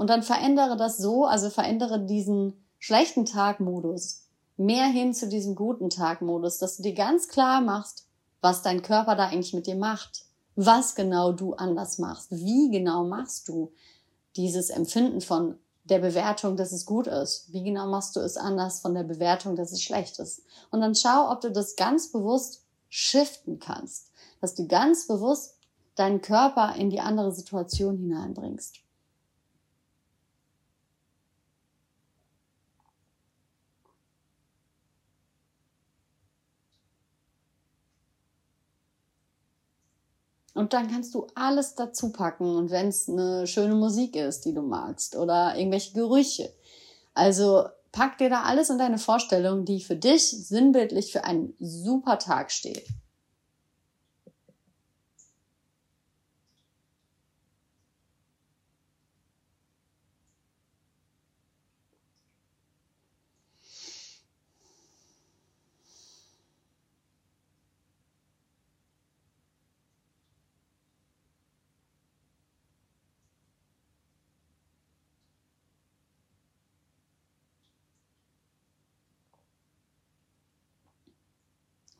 Und 0.00 0.08
dann 0.08 0.22
verändere 0.22 0.78
das 0.78 0.96
so, 0.96 1.26
also 1.26 1.50
verändere 1.50 2.00
diesen 2.00 2.54
schlechten 2.78 3.26
Tagmodus 3.26 4.22
mehr 4.56 4.86
hin 4.86 5.12
zu 5.12 5.28
diesem 5.28 5.54
guten 5.54 5.90
Tagmodus, 5.90 6.56
dass 6.56 6.78
du 6.78 6.84
dir 6.84 6.94
ganz 6.94 7.28
klar 7.28 7.60
machst, 7.60 8.06
was 8.40 8.62
dein 8.62 8.80
Körper 8.80 9.14
da 9.14 9.26
eigentlich 9.26 9.52
mit 9.52 9.66
dir 9.66 9.76
macht, 9.76 10.24
was 10.56 10.94
genau 10.94 11.32
du 11.32 11.52
anders 11.52 11.98
machst, 11.98 12.30
wie 12.30 12.70
genau 12.70 13.04
machst 13.04 13.46
du 13.48 13.72
dieses 14.36 14.70
Empfinden 14.70 15.20
von 15.20 15.58
der 15.84 15.98
Bewertung, 15.98 16.56
dass 16.56 16.72
es 16.72 16.86
gut 16.86 17.06
ist, 17.06 17.52
wie 17.52 17.62
genau 17.62 17.86
machst 17.86 18.16
du 18.16 18.20
es 18.20 18.38
anders 18.38 18.80
von 18.80 18.94
der 18.94 19.04
Bewertung, 19.04 19.54
dass 19.54 19.70
es 19.70 19.82
schlecht 19.82 20.18
ist. 20.18 20.44
Und 20.70 20.80
dann 20.80 20.94
schau, 20.94 21.30
ob 21.30 21.42
du 21.42 21.52
das 21.52 21.76
ganz 21.76 22.10
bewusst 22.10 22.64
shiften 22.88 23.58
kannst, 23.58 24.12
dass 24.40 24.54
du 24.54 24.66
ganz 24.66 25.06
bewusst 25.06 25.58
deinen 25.94 26.22
Körper 26.22 26.74
in 26.76 26.88
die 26.88 27.00
andere 27.00 27.32
Situation 27.32 27.98
hineinbringst. 27.98 28.80
Und 40.54 40.72
dann 40.72 40.90
kannst 40.90 41.14
du 41.14 41.26
alles 41.34 41.74
dazu 41.74 42.10
packen. 42.12 42.56
Und 42.56 42.70
wenn 42.70 42.88
es 42.88 43.08
eine 43.08 43.46
schöne 43.46 43.74
Musik 43.74 44.16
ist, 44.16 44.44
die 44.44 44.54
du 44.54 44.62
magst, 44.62 45.16
oder 45.16 45.56
irgendwelche 45.56 45.92
Gerüche. 45.94 46.52
Also 47.14 47.64
pack 47.92 48.18
dir 48.18 48.30
da 48.30 48.42
alles 48.42 48.70
in 48.70 48.78
deine 48.78 48.98
Vorstellung, 48.98 49.64
die 49.64 49.80
für 49.80 49.96
dich 49.96 50.28
sinnbildlich 50.28 51.12
für 51.12 51.24
einen 51.24 51.54
super 51.58 52.18
Tag 52.18 52.50
steht. 52.50 52.86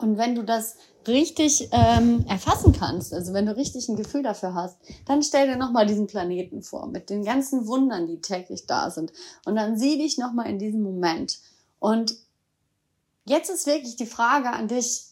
Und 0.00 0.16
wenn 0.16 0.34
du 0.34 0.42
das 0.42 0.76
richtig 1.06 1.68
ähm, 1.72 2.24
erfassen 2.28 2.72
kannst, 2.72 3.12
also 3.12 3.32
wenn 3.32 3.46
du 3.46 3.56
richtig 3.56 3.88
ein 3.88 3.96
Gefühl 3.96 4.22
dafür 4.22 4.54
hast, 4.54 4.78
dann 5.06 5.22
stell 5.22 5.46
dir 5.46 5.56
nochmal 5.56 5.86
diesen 5.86 6.06
Planeten 6.06 6.62
vor, 6.62 6.86
mit 6.86 7.10
den 7.10 7.24
ganzen 7.24 7.66
Wundern, 7.66 8.06
die 8.06 8.20
täglich 8.20 8.66
da 8.66 8.90
sind. 8.90 9.12
Und 9.44 9.56
dann 9.56 9.78
sieh 9.78 9.98
dich 9.98 10.18
nochmal 10.18 10.48
in 10.48 10.58
diesem 10.58 10.82
Moment. 10.82 11.38
Und 11.78 12.16
jetzt 13.26 13.50
ist 13.50 13.66
wirklich 13.66 13.96
die 13.96 14.06
Frage 14.06 14.50
an 14.50 14.68
dich, 14.68 15.06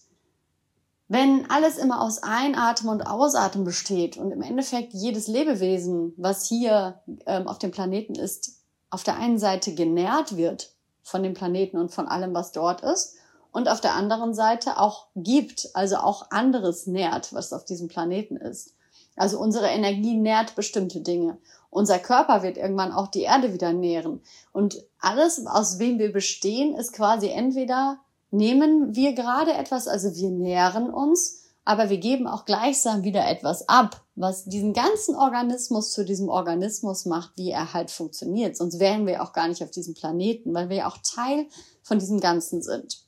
wenn 1.08 1.50
alles 1.50 1.78
immer 1.78 2.02
aus 2.02 2.22
Einatmen 2.22 2.92
und 2.92 3.02
Ausatmen 3.02 3.64
besteht 3.64 4.18
und 4.18 4.30
im 4.30 4.42
Endeffekt 4.42 4.92
jedes 4.92 5.26
Lebewesen, 5.26 6.12
was 6.16 6.46
hier 6.46 7.00
ähm, 7.26 7.48
auf 7.48 7.58
dem 7.58 7.70
Planeten 7.70 8.14
ist, 8.14 8.58
auf 8.90 9.04
der 9.04 9.16
einen 9.16 9.38
Seite 9.38 9.74
genährt 9.74 10.36
wird 10.36 10.72
von 11.02 11.22
dem 11.22 11.32
Planeten 11.32 11.78
und 11.78 11.90
von 11.90 12.08
allem, 12.08 12.34
was 12.34 12.52
dort 12.52 12.82
ist, 12.82 13.16
und 13.58 13.68
auf 13.68 13.80
der 13.80 13.94
anderen 13.94 14.34
Seite 14.34 14.78
auch 14.78 15.08
gibt, 15.16 15.70
also 15.74 15.96
auch 15.96 16.30
anderes 16.30 16.86
nährt, 16.86 17.34
was 17.34 17.52
auf 17.52 17.64
diesem 17.64 17.88
Planeten 17.88 18.36
ist. 18.36 18.74
Also 19.16 19.40
unsere 19.40 19.66
Energie 19.66 20.14
nährt 20.14 20.54
bestimmte 20.54 21.00
Dinge. 21.00 21.38
Unser 21.68 21.98
Körper 21.98 22.44
wird 22.44 22.56
irgendwann 22.56 22.92
auch 22.92 23.08
die 23.08 23.22
Erde 23.22 23.52
wieder 23.52 23.72
nähren. 23.72 24.22
Und 24.52 24.84
alles, 25.00 25.44
aus 25.44 25.80
wem 25.80 25.98
wir 25.98 26.12
bestehen, 26.12 26.76
ist 26.76 26.92
quasi 26.92 27.30
entweder 27.30 27.98
nehmen 28.30 28.94
wir 28.94 29.12
gerade 29.14 29.54
etwas, 29.54 29.88
also 29.88 30.14
wir 30.14 30.30
nähren 30.30 30.88
uns, 30.88 31.42
aber 31.64 31.90
wir 31.90 31.98
geben 31.98 32.28
auch 32.28 32.44
gleichsam 32.44 33.02
wieder 33.02 33.28
etwas 33.28 33.68
ab, 33.68 34.04
was 34.14 34.44
diesen 34.44 34.72
ganzen 34.72 35.16
Organismus 35.16 35.90
zu 35.90 36.04
diesem 36.04 36.28
Organismus 36.28 37.06
macht, 37.06 37.32
wie 37.36 37.50
er 37.50 37.74
halt 37.74 37.90
funktioniert. 37.90 38.56
Sonst 38.56 38.78
wären 38.78 39.04
wir 39.04 39.20
auch 39.20 39.32
gar 39.32 39.48
nicht 39.48 39.64
auf 39.64 39.72
diesem 39.72 39.94
Planeten, 39.94 40.54
weil 40.54 40.68
wir 40.68 40.76
ja 40.76 40.88
auch 40.88 40.98
Teil 40.98 41.46
von 41.82 41.98
diesem 41.98 42.20
Ganzen 42.20 42.62
sind. 42.62 43.07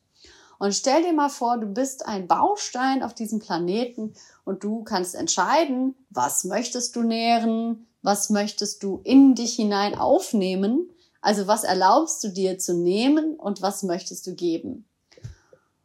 Und 0.61 0.75
stell 0.75 1.03
dir 1.03 1.15
mal 1.15 1.31
vor, 1.31 1.57
du 1.57 1.67
bist 1.67 2.05
ein 2.05 2.29
Baustein 2.29 3.03
auf 3.03 3.15
diesem 3.15 3.39
Planeten 3.39 4.13
und 4.45 4.63
du 4.63 4.85
kannst 4.85 5.15
entscheiden, 5.15 5.95
was 6.11 6.45
möchtest 6.45 6.95
du 6.97 7.03
nähren, 7.03 7.87
was 8.03 8.29
möchtest 8.29 8.83
du 8.83 9.01
in 9.03 9.35
dich 9.35 9.55
hinein 9.55 9.99
aufnehmen, 9.99 10.91
also 11.23 11.47
was 11.47 11.65
erlaubst 11.65 12.23
du 12.25 12.29
dir 12.29 12.59
zu 12.59 12.75
nehmen 12.75 13.37
und 13.37 13.63
was 13.63 13.83
möchtest 13.85 14.27
du 14.27 14.35
geben. 14.35 14.85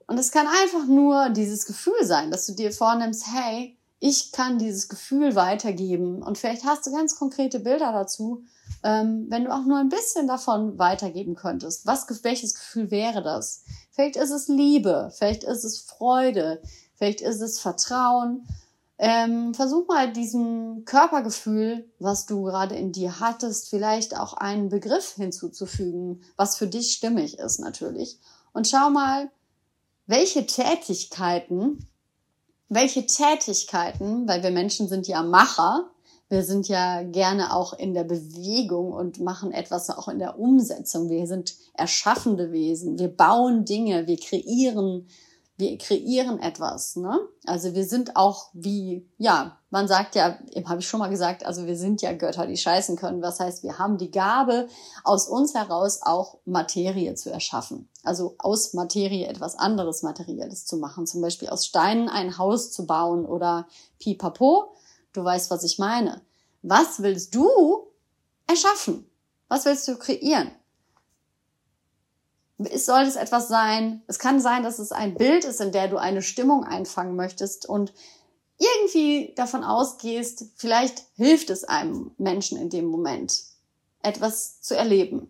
Und 0.07 0.17
es 0.17 0.33
kann 0.33 0.45
einfach 0.45 0.85
nur 0.87 1.29
dieses 1.29 1.65
Gefühl 1.65 2.03
sein, 2.03 2.29
dass 2.29 2.45
du 2.45 2.51
dir 2.51 2.73
vornimmst, 2.73 3.27
hey, 3.33 3.77
ich 4.01 4.33
kann 4.33 4.59
dieses 4.59 4.89
Gefühl 4.89 5.35
weitergeben. 5.35 6.21
Und 6.21 6.37
vielleicht 6.37 6.65
hast 6.65 6.85
du 6.85 6.91
ganz 6.91 7.15
konkrete 7.15 7.61
Bilder 7.61 7.93
dazu, 7.93 8.43
ähm, 8.83 9.27
wenn 9.29 9.45
du 9.45 9.53
auch 9.53 9.65
nur 9.65 9.79
ein 9.79 9.89
bisschen 9.89 10.27
davon 10.27 10.77
weitergeben 10.77 11.35
könntest. 11.35 11.85
Was, 11.85 12.05
welches 12.23 12.55
Gefühl 12.55 12.91
wäre 12.91 13.23
das? 13.23 13.63
Vielleicht 13.95 14.17
ist 14.17 14.31
es 14.31 14.49
Liebe, 14.49 15.09
vielleicht 15.15 15.45
ist 15.45 15.63
es 15.63 15.79
Freude, 15.79 16.61
vielleicht 16.95 17.21
ist 17.21 17.39
es 17.39 17.59
Vertrauen. 17.59 18.45
Ähm, 18.97 19.53
versuch 19.53 19.87
mal 19.87 20.11
diesem 20.11 20.83
Körpergefühl, 20.83 21.89
was 21.99 22.25
du 22.25 22.43
gerade 22.43 22.75
in 22.75 22.91
dir 22.91 23.21
hattest, 23.21 23.69
vielleicht 23.69 24.17
auch 24.17 24.33
einen 24.33 24.67
Begriff 24.67 25.13
hinzuzufügen, 25.15 26.23
was 26.35 26.57
für 26.57 26.67
dich 26.67 26.91
stimmig 26.91 27.39
ist 27.39 27.59
natürlich. 27.59 28.19
Und 28.51 28.67
schau 28.67 28.89
mal, 28.89 29.31
welche 30.07 30.45
Tätigkeiten, 30.45 31.87
welche 32.67 33.05
Tätigkeiten, 33.05 34.27
weil 34.27 34.43
wir 34.43 34.51
Menschen 34.51 34.89
sind 34.89 35.07
ja 35.07 35.23
Macher, 35.23 35.89
wir 36.29 36.43
sind 36.43 36.67
ja 36.67 37.03
gerne 37.03 37.55
auch 37.55 37.73
in 37.73 37.93
der 37.93 38.03
Bewegung 38.03 38.91
und 38.91 39.19
machen 39.19 39.51
etwas 39.51 39.89
auch 39.89 40.07
in 40.07 40.19
der 40.19 40.39
Umsetzung. 40.39 41.09
Wir 41.09 41.27
sind 41.27 41.55
erschaffende 41.73 42.51
Wesen. 42.51 42.97
Wir 42.97 43.09
bauen 43.09 43.65
Dinge. 43.65 44.07
Wir 44.07 44.17
kreieren 44.17 45.07
wir 45.57 45.77
kreieren 45.77 46.39
etwas. 46.39 46.95
Ne? 46.97 47.17
Also 47.45 47.73
wir 47.73 47.85
sind 47.85 48.15
auch 48.15 48.49
wie, 48.53 49.09
ja, 49.17 49.57
man 49.69 49.87
sagt 49.87 50.15
ja, 50.15 50.37
habe 50.65 50.79
ich 50.79 50.87
schon 50.87 50.99
mal 50.99 51.09
gesagt, 51.09 51.45
also 51.45 51.65
wir 51.65 51.77
sind 51.77 52.01
ja 52.01 52.13
Götter, 52.13 52.45
die 52.45 52.57
scheißen 52.57 52.97
können. 52.97 53.21
Was 53.21 53.39
heißt, 53.39 53.63
wir 53.63 53.79
haben 53.79 53.97
die 53.97 54.11
Gabe, 54.11 54.67
aus 55.03 55.27
uns 55.27 55.53
heraus 55.53 56.01
auch 56.01 56.39
Materie 56.45 57.15
zu 57.15 57.31
erschaffen. 57.31 57.89
Also 58.03 58.35
aus 58.37 58.73
Materie 58.73 59.27
etwas 59.27 59.57
anderes 59.57 60.03
Materielles 60.03 60.65
zu 60.65 60.77
machen. 60.77 61.07
Zum 61.07 61.21
Beispiel 61.21 61.49
aus 61.49 61.65
Steinen 61.65 62.09
ein 62.09 62.37
Haus 62.37 62.71
zu 62.71 62.85
bauen 62.85 63.25
oder 63.25 63.67
pipapo. 63.99 64.75
Du 65.15 65.23
weißt, 65.23 65.49
was 65.49 65.63
ich 65.63 65.79
meine. 65.79 66.21
Was 66.61 67.01
willst 67.01 67.33
du 67.33 67.87
erschaffen? 68.47 69.09
Was 69.47 69.65
willst 69.65 69.87
du 69.87 69.97
kreieren? 69.97 70.51
es 72.57 72.85
soll 72.85 73.01
es 73.01 73.15
etwas 73.15 73.47
sein, 73.47 74.01
es 74.07 74.19
kann 74.19 74.39
sein, 74.39 74.63
dass 74.63 74.79
es 74.79 74.91
ein 74.91 75.15
Bild 75.15 75.43
ist, 75.43 75.59
in 75.59 75.71
der 75.71 75.87
du 75.87 75.97
eine 75.97 76.21
Stimmung 76.21 76.63
einfangen 76.63 77.15
möchtest 77.15 77.67
und 77.67 77.93
irgendwie 78.57 79.33
davon 79.35 79.63
ausgehst, 79.63 80.45
vielleicht 80.55 81.03
hilft 81.15 81.49
es 81.49 81.65
einem 81.65 82.11
Menschen 82.17 82.57
in 82.57 82.69
dem 82.69 82.85
Moment, 82.85 83.43
etwas 84.01 84.61
zu 84.61 84.75
erleben. 84.75 85.29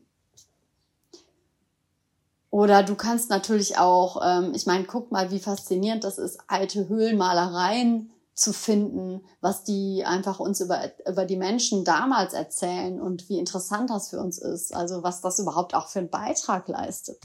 Oder 2.52 2.84
du 2.84 2.96
kannst 2.96 3.30
natürlich 3.32 3.78
auch, 3.80 4.22
ähm, 4.24 4.54
ich 4.54 4.68
meine, 4.68 4.86
guck 4.86 5.12
mal, 5.12 5.32
wie 5.32 5.40
faszinierend 5.40 6.04
das 6.04 6.20
ist, 6.20 6.40
alte 6.48 6.88
Höhlenmalereien 6.88 8.12
zu 8.36 8.52
finden, 8.52 9.22
was 9.40 9.64
die 9.64 10.04
einfach 10.06 10.42
uns 10.42 10.60
über, 10.60 10.92
über 11.10 11.26
die 11.26 11.38
Menschen 11.38 11.86
damals 11.86 12.34
erzählen 12.34 13.02
und 13.02 13.30
wie 13.30 13.40
interessant 13.40 13.90
das 13.90 14.10
für 14.10 14.20
uns 14.20 14.38
ist. 14.38 14.76
Also 14.76 15.04
was 15.04 15.22
das 15.22 15.40
überhaupt 15.40 15.74
auch 15.74 15.88
für 15.88 16.00
einen 16.00 16.10
Beitrag 16.10 16.68
leistet. 16.68 17.18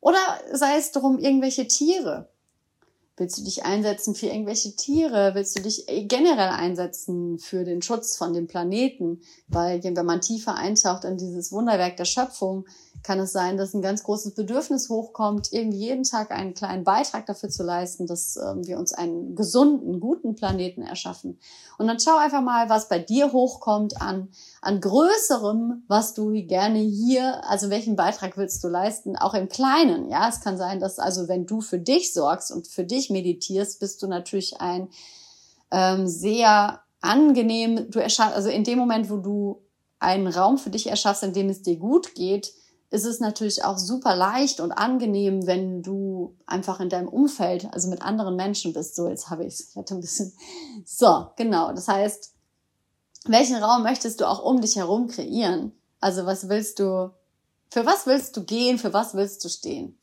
Oder 0.00 0.18
sei 0.52 0.76
es 0.76 0.92
darum, 0.92 1.18
irgendwelche 1.18 1.66
Tiere. 1.66 2.28
Willst 3.16 3.38
du 3.38 3.44
dich 3.44 3.64
einsetzen 3.64 4.14
für 4.14 4.26
irgendwelche 4.26 4.76
Tiere? 4.76 5.34
Willst 5.34 5.58
du 5.58 5.62
dich 5.62 5.86
generell 5.86 6.48
einsetzen 6.48 7.38
für 7.38 7.64
den 7.64 7.82
Schutz 7.82 8.16
von 8.16 8.32
dem 8.32 8.46
Planeten? 8.46 9.20
Weil 9.48 9.82
wenn 9.84 10.06
man 10.06 10.22
tiefer 10.22 10.54
eintaucht 10.54 11.04
in 11.04 11.18
dieses 11.18 11.52
Wunderwerk 11.52 11.98
der 11.98 12.06
Schöpfung, 12.06 12.66
kann 13.02 13.18
es 13.18 13.32
sein, 13.32 13.56
dass 13.56 13.74
ein 13.74 13.82
ganz 13.82 14.02
großes 14.02 14.34
Bedürfnis 14.34 14.88
hochkommt, 14.88 15.52
irgendwie 15.52 15.78
jeden 15.78 16.04
Tag 16.04 16.30
einen 16.30 16.54
kleinen 16.54 16.84
Beitrag 16.84 17.26
dafür 17.26 17.48
zu 17.48 17.62
leisten, 17.62 18.06
dass 18.06 18.36
ähm, 18.36 18.66
wir 18.66 18.78
uns 18.78 18.92
einen 18.92 19.34
gesunden, 19.34 20.00
guten 20.00 20.34
Planeten 20.34 20.82
erschaffen. 20.82 21.38
Und 21.78 21.86
dann 21.86 21.98
schau 21.98 22.16
einfach 22.18 22.42
mal, 22.42 22.68
was 22.68 22.88
bei 22.88 22.98
dir 22.98 23.32
hochkommt 23.32 24.00
an, 24.00 24.28
an 24.60 24.80
Größerem, 24.80 25.84
was 25.88 26.14
du 26.14 26.30
gerne 26.46 26.78
hier, 26.78 27.42
also 27.48 27.70
welchen 27.70 27.96
Beitrag 27.96 28.36
willst 28.36 28.62
du 28.62 28.68
leisten, 28.68 29.16
auch 29.16 29.34
im 29.34 29.48
Kleinen. 29.48 30.10
Ja, 30.10 30.28
es 30.28 30.40
kann 30.40 30.58
sein, 30.58 30.80
dass 30.80 30.98
also 30.98 31.28
wenn 31.28 31.46
du 31.46 31.60
für 31.60 31.78
dich 31.78 32.12
sorgst 32.12 32.52
und 32.52 32.68
für 32.68 32.84
dich 32.84 33.10
meditierst, 33.10 33.80
bist 33.80 34.02
du 34.02 34.06
natürlich 34.06 34.60
ein 34.60 34.88
ähm, 35.70 36.06
sehr 36.06 36.80
angenehm, 37.00 37.90
du 37.90 37.98
erschaffst, 37.98 38.36
also 38.36 38.50
in 38.50 38.64
dem 38.64 38.78
Moment, 38.78 39.08
wo 39.08 39.16
du 39.16 39.62
einen 39.98 40.26
Raum 40.26 40.58
für 40.58 40.70
dich 40.70 40.88
erschaffst, 40.88 41.22
in 41.22 41.32
dem 41.32 41.48
es 41.48 41.62
dir 41.62 41.76
gut 41.76 42.14
geht, 42.14 42.52
ist 42.90 43.04
es 43.04 43.20
natürlich 43.20 43.64
auch 43.64 43.78
super 43.78 44.16
leicht 44.16 44.58
und 44.60 44.72
angenehm, 44.72 45.46
wenn 45.46 45.82
du 45.82 46.36
einfach 46.46 46.80
in 46.80 46.88
deinem 46.88 47.08
Umfeld, 47.08 47.72
also 47.72 47.88
mit 47.88 48.02
anderen 48.02 48.34
Menschen 48.34 48.72
bist. 48.72 48.96
So, 48.96 49.08
jetzt 49.08 49.30
habe 49.30 49.44
ich 49.44 49.54
es. 49.54 49.68
Ich 49.70 49.76
hatte 49.76 49.94
ein 49.94 50.00
bisschen. 50.00 50.32
So, 50.84 51.26
genau. 51.36 51.72
Das 51.72 51.88
heißt, 51.88 52.32
welchen 53.26 53.56
Raum 53.56 53.82
möchtest 53.82 54.20
du 54.20 54.28
auch 54.28 54.42
um 54.42 54.60
dich 54.60 54.76
herum 54.76 55.08
kreieren? 55.08 55.72
Also 56.00 56.26
was 56.26 56.48
willst 56.48 56.78
du, 56.78 57.12
für 57.70 57.86
was 57.86 58.06
willst 58.06 58.36
du 58.36 58.44
gehen, 58.44 58.78
für 58.78 58.92
was 58.92 59.14
willst 59.14 59.44
du 59.44 59.48
stehen? 59.48 59.98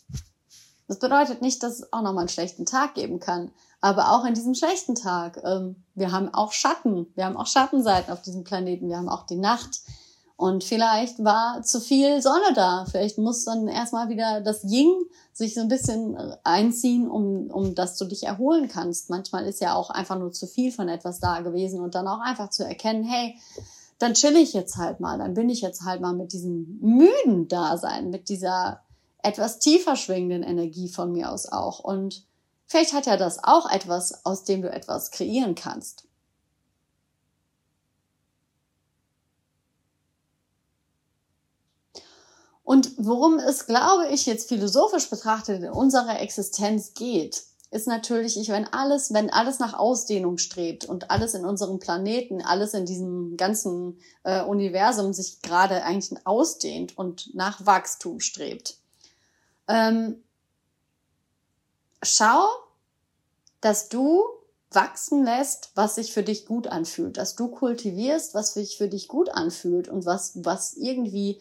Das 0.87 0.99
bedeutet 0.99 1.41
nicht, 1.41 1.63
dass 1.63 1.79
es 1.79 1.93
auch 1.93 2.01
nochmal 2.01 2.19
einen 2.19 2.29
schlechten 2.29 2.65
Tag 2.65 2.93
geben 2.93 3.19
kann. 3.19 3.51
Aber 3.81 4.11
auch 4.11 4.23
in 4.23 4.33
diesem 4.33 4.53
schlechten 4.53 4.95
Tag, 4.95 5.41
ähm, 5.43 5.83
wir 5.93 6.11
haben 6.11 6.33
auch 6.33 6.51
Schatten, 6.53 7.07
wir 7.15 7.25
haben 7.25 7.37
auch 7.37 7.47
Schattenseiten 7.47 8.13
auf 8.13 8.21
diesem 8.21 8.43
Planeten, 8.43 8.87
wir 8.87 8.97
haben 8.97 9.09
auch 9.09 9.25
die 9.25 9.35
Nacht, 9.35 9.81
und 10.37 10.63
vielleicht 10.63 11.23
war 11.23 11.63
zu 11.63 11.81
viel 11.81 12.21
Sonne 12.21 12.53
da. 12.53 12.85
Vielleicht 12.89 13.17
muss 13.17 13.45
dann 13.45 13.67
erstmal 13.67 14.07
wieder 14.07 14.39
das 14.41 14.63
Ying 14.63 14.93
sich 15.33 15.55
so 15.55 15.61
ein 15.61 15.67
bisschen 15.67 16.15
einziehen, 16.43 17.09
um, 17.09 17.49
um 17.49 17.73
dass 17.73 17.97
du 17.97 18.05
dich 18.05 18.23
erholen 18.23 18.67
kannst. 18.67 19.09
Manchmal 19.09 19.47
ist 19.47 19.61
ja 19.61 19.73
auch 19.73 19.89
einfach 19.89 20.17
nur 20.17 20.31
zu 20.31 20.45
viel 20.45 20.71
von 20.71 20.89
etwas 20.89 21.19
da 21.19 21.39
gewesen 21.39 21.81
und 21.81 21.95
dann 21.95 22.07
auch 22.07 22.19
einfach 22.19 22.51
zu 22.51 22.63
erkennen, 22.63 23.03
hey, 23.03 23.35
dann 23.97 24.13
chill 24.13 24.35
ich 24.35 24.53
jetzt 24.53 24.77
halt 24.77 24.99
mal, 24.99 25.17
dann 25.17 25.33
bin 25.33 25.49
ich 25.49 25.61
jetzt 25.61 25.83
halt 25.83 26.01
mal 26.01 26.13
mit 26.13 26.33
diesem 26.33 26.77
müden 26.81 27.47
Dasein, 27.47 28.11
mit 28.11 28.29
dieser 28.29 28.81
etwas 29.23 29.57
tiefer 29.57 29.95
schwingenden 29.95 30.43
Energie 30.43 30.87
von 30.87 31.11
mir 31.11 31.31
aus 31.31 31.47
auch. 31.47 31.79
Und 31.79 32.27
vielleicht 32.67 32.93
hat 32.93 33.07
ja 33.07 33.17
das 33.17 33.43
auch 33.43 33.71
etwas, 33.71 34.23
aus 34.23 34.43
dem 34.43 34.61
du 34.61 34.69
etwas 34.69 35.09
kreieren 35.09 35.55
kannst. 35.55 36.06
Und 42.67 42.91
worum 42.97 43.39
es, 43.39 43.65
glaube 43.65 44.09
ich, 44.09 44.25
jetzt 44.25 44.49
philosophisch 44.49 45.09
betrachtet 45.09 45.63
in 45.63 45.69
unserer 45.69 46.19
Existenz 46.19 46.93
geht, 46.93 47.43
ist 47.71 47.87
natürlich, 47.87 48.37
ich, 48.37 48.49
wenn 48.49 48.67
alles, 48.67 49.13
wenn 49.13 49.29
alles 49.29 49.59
nach 49.59 49.73
Ausdehnung 49.73 50.37
strebt 50.37 50.83
und 50.83 51.09
alles 51.09 51.33
in 51.33 51.45
unserem 51.45 51.79
Planeten, 51.79 52.41
alles 52.41 52.73
in 52.73 52.85
diesem 52.85 53.37
ganzen 53.37 54.01
äh, 54.23 54.43
Universum 54.43 55.13
sich 55.13 55.41
gerade 55.41 55.81
eigentlich 55.85 56.19
ausdehnt 56.25 56.97
und 56.97 57.33
nach 57.33 57.65
Wachstum 57.65 58.19
strebt, 58.19 58.75
ähm, 59.69 60.21
schau, 62.03 62.49
dass 63.61 63.87
du 63.87 64.25
wachsen 64.71 65.23
lässt, 65.23 65.71
was 65.75 65.95
sich 65.95 66.11
für 66.11 66.23
dich 66.23 66.45
gut 66.45 66.67
anfühlt, 66.67 67.15
dass 67.15 67.37
du 67.37 67.47
kultivierst, 67.47 68.33
was 68.33 68.55
sich 68.55 68.77
für 68.77 68.89
dich 68.89 69.07
gut 69.07 69.29
anfühlt 69.29 69.87
und 69.87 70.05
was, 70.05 70.33
was 70.43 70.73
irgendwie 70.73 71.39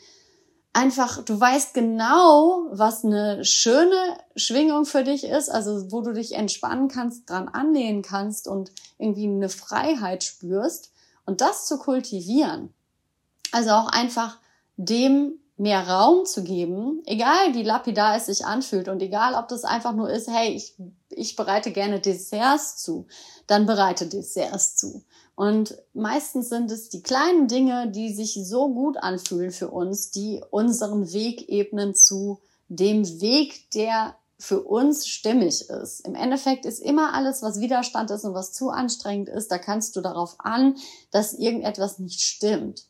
einfach, 0.77 1.25
du 1.25 1.41
weißt 1.41 1.73
genau, 1.73 2.67
was 2.71 3.03
eine 3.03 3.45
schöne 3.47 4.19
Schwingung 4.37 4.85
für 4.85 5.05
dich 5.05 5.25
ist, 5.25 5.49
also 5.49 5.91
wo 5.91 6.03
du 6.03 6.13
dich 6.13 6.35
entspannen 6.35 6.89
kannst, 6.89 7.31
dran 7.31 7.49
anlehnen 7.49 8.03
kannst 8.03 8.47
und 8.47 8.71
irgendwie 8.99 9.27
eine 9.27 9.49
Freiheit 9.49 10.23
spürst 10.23 10.93
und 11.25 11.41
das 11.41 11.65
zu 11.65 11.79
kultivieren. 11.79 12.75
Also 13.53 13.71
auch 13.71 13.89
einfach 13.89 14.39
dem 14.77 15.39
mehr 15.57 15.89
Raum 15.89 16.27
zu 16.27 16.45
geben, 16.45 17.03
egal 17.07 17.55
wie 17.55 17.63
lapidar 17.63 18.15
es 18.15 18.27
sich 18.27 18.45
anfühlt 18.45 18.89
und 18.89 19.01
egal 19.01 19.35
ob 19.35 19.49
das 19.49 19.65
einfach 19.65 19.95
nur 19.95 20.11
ist, 20.11 20.29
hey, 20.29 20.51
ich, 20.51 20.75
ich 21.09 21.37
bereite 21.37 21.71
gerne 21.71 22.01
Desserts 22.01 22.77
zu, 22.77 23.07
dann 23.47 23.65
bereite 23.65 24.07
Desserts 24.07 24.77
zu. 24.77 25.05
Und 25.37 25.77
meistens 25.93 26.49
sind 26.49 26.71
es 26.71 26.89
die 26.89 27.03
kleinen 27.03 27.47
Dinge, 27.47 27.91
die 27.91 28.13
sich 28.13 28.39
so 28.43 28.73
gut 28.73 28.97
anfühlen 28.97 29.53
für 29.53 29.69
uns, 29.69 30.11
die 30.11 30.43
unseren 30.51 31.13
Weg 31.13 31.51
ebnen 31.51 31.95
zu 31.95 32.41
dem 32.69 33.21
Weg, 33.21 33.71
der 33.73 34.17
für 34.39 34.63
uns 34.63 35.07
stimmig 35.07 35.69
ist. 35.69 36.01
Im 36.01 36.15
Endeffekt 36.15 36.65
ist 36.65 36.81
immer 36.81 37.13
alles, 37.15 37.43
was 37.43 37.61
Widerstand 37.61 38.11
ist 38.11 38.25
und 38.25 38.35
was 38.35 38.53
zu 38.53 38.71
anstrengend 38.71 39.29
ist, 39.29 39.51
da 39.51 39.59
kannst 39.59 39.95
du 39.97 40.01
darauf 40.01 40.37
an, 40.39 40.77
dass 41.11 41.35
irgendetwas 41.35 41.99
nicht 41.99 42.21
stimmt. 42.23 42.85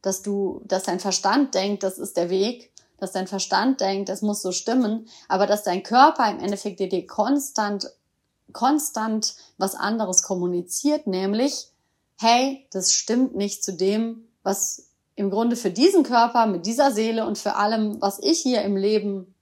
Dass 0.00 0.22
du, 0.22 0.60
dass 0.64 0.82
dein 0.82 1.00
Verstand 1.00 1.54
denkt, 1.54 1.84
das 1.84 1.98
ist 1.98 2.16
der 2.16 2.30
Weg, 2.30 2.72
dass 2.98 3.12
dein 3.12 3.28
Verstand 3.28 3.80
denkt, 3.80 4.08
das 4.08 4.22
muss 4.22 4.42
so 4.42 4.50
stimmen, 4.50 5.08
aber 5.28 5.46
dass 5.46 5.62
dein 5.62 5.84
Körper 5.84 6.28
im 6.30 6.40
Endeffekt 6.40 6.80
dir 6.80 7.06
konstant, 7.06 7.90
konstant 8.52 9.34
was 9.58 9.76
anderes 9.76 10.22
kommuniziert, 10.22 11.06
nämlich, 11.06 11.71
hey, 12.22 12.66
das 12.70 12.92
stimmt 12.92 13.34
nicht 13.34 13.64
zu 13.64 13.72
dem, 13.72 14.28
was 14.42 14.88
im 15.14 15.30
Grunde 15.30 15.56
für 15.56 15.70
diesen 15.70 16.04
Körper, 16.04 16.46
mit 16.46 16.66
dieser 16.66 16.90
Seele 16.92 17.26
und 17.26 17.38
für 17.38 17.56
allem, 17.56 18.00
was 18.00 18.18
ich 18.22 18.40
hier 18.40 18.62
im 18.62 18.76
Leben 18.76 19.34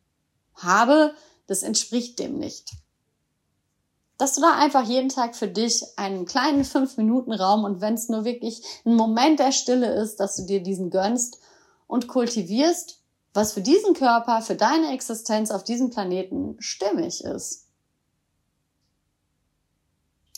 habe, 0.55 1.15
das 1.47 1.63
entspricht 1.63 2.19
dem 2.19 2.39
nicht 2.39 2.73
dass 4.21 4.35
du 4.35 4.43
da 4.43 4.53
einfach 4.53 4.87
jeden 4.87 5.09
Tag 5.09 5.35
für 5.35 5.49
dich 5.49 5.83
einen 5.97 6.27
kleinen 6.27 6.67
fünf 6.67 6.99
Minuten 6.99 7.33
Raum 7.33 7.65
und 7.65 7.81
wenn 7.81 7.95
es 7.95 8.11
nur 8.11 8.27
wirklich 8.27 8.63
ein 8.85 8.95
Moment 8.95 9.41
der 9.41 9.51
Stille 9.51 9.95
ist, 9.95 10.21
dass 10.21 10.37
du 10.37 10.45
dir 10.45 10.63
diesen 10.63 10.91
gönnst 10.91 11.39
und 11.87 12.07
kultivierst, 12.07 13.01
was 13.33 13.55
für 13.55 13.63
diesen 13.63 13.95
Körper, 13.95 14.43
für 14.43 14.57
deine 14.57 14.93
Existenz 14.93 15.51
auf 15.51 15.65
diesem 15.65 15.89
Planeten 15.89 16.57
stimmig 16.59 17.25
ist. 17.25 17.67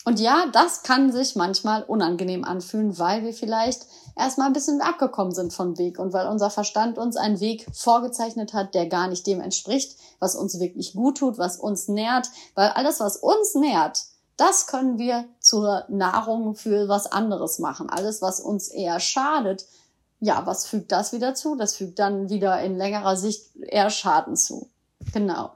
Und 0.05 0.19
ja, 0.19 0.47
das 0.53 0.83
kann 0.83 1.13
sich 1.13 1.37
manchmal 1.37 1.85
unangenehm 1.85 2.45
anfühlen, 2.45 2.99
weil 2.99 3.23
wir 3.23 3.33
vielleicht 3.33 3.87
erstmal 4.17 4.49
ein 4.49 4.53
bisschen 4.53 4.81
abgekommen 4.81 5.33
sind 5.33 5.53
vom 5.53 5.79
Weg 5.79 5.99
und 5.99 6.13
weil 6.13 6.27
unser 6.27 6.51
Verstand 6.51 6.99
uns 6.99 7.17
einen 7.17 7.41
Weg 7.41 7.67
vorgezeichnet 7.73 8.53
hat, 8.53 8.75
der 8.75 8.87
gar 8.87 9.07
nicht 9.09 9.27
dem 9.27 9.41
entspricht, 9.41 9.97
was 10.19 10.35
uns 10.35 10.59
wirklich 10.59 10.95
gut 10.95 11.19
tut, 11.19 11.39
was 11.39 11.57
uns 11.57 11.87
nährt, 11.87 12.29
weil 12.55 12.71
alles, 12.71 12.99
was 12.99 13.17
uns 13.17 13.55
nährt, 13.55 14.03
das 14.37 14.67
können 14.67 14.99
wir 14.99 15.25
zur 15.39 15.85
Nahrung 15.89 16.57
für 16.57 16.89
was 16.89 17.07
anderes 17.07 17.61
machen. 17.61 17.89
Alles, 17.89 18.23
was 18.23 18.41
uns 18.41 18.69
eher 18.69 18.99
schadet, 18.99 19.67
ja, 20.19 20.47
was 20.47 20.67
fügt 20.67 20.91
das 20.91 21.13
wieder 21.13 21.35
zu? 21.35 21.57
Das 21.57 21.77
fügt 21.77 21.99
dann 21.99 22.29
wieder 22.29 22.61
in 22.61 22.77
längerer 22.77 23.17
Sicht 23.17 23.55
eher 23.57 23.91
Schaden 23.91 24.37
zu. 24.37 24.69
Genau. 25.13 25.53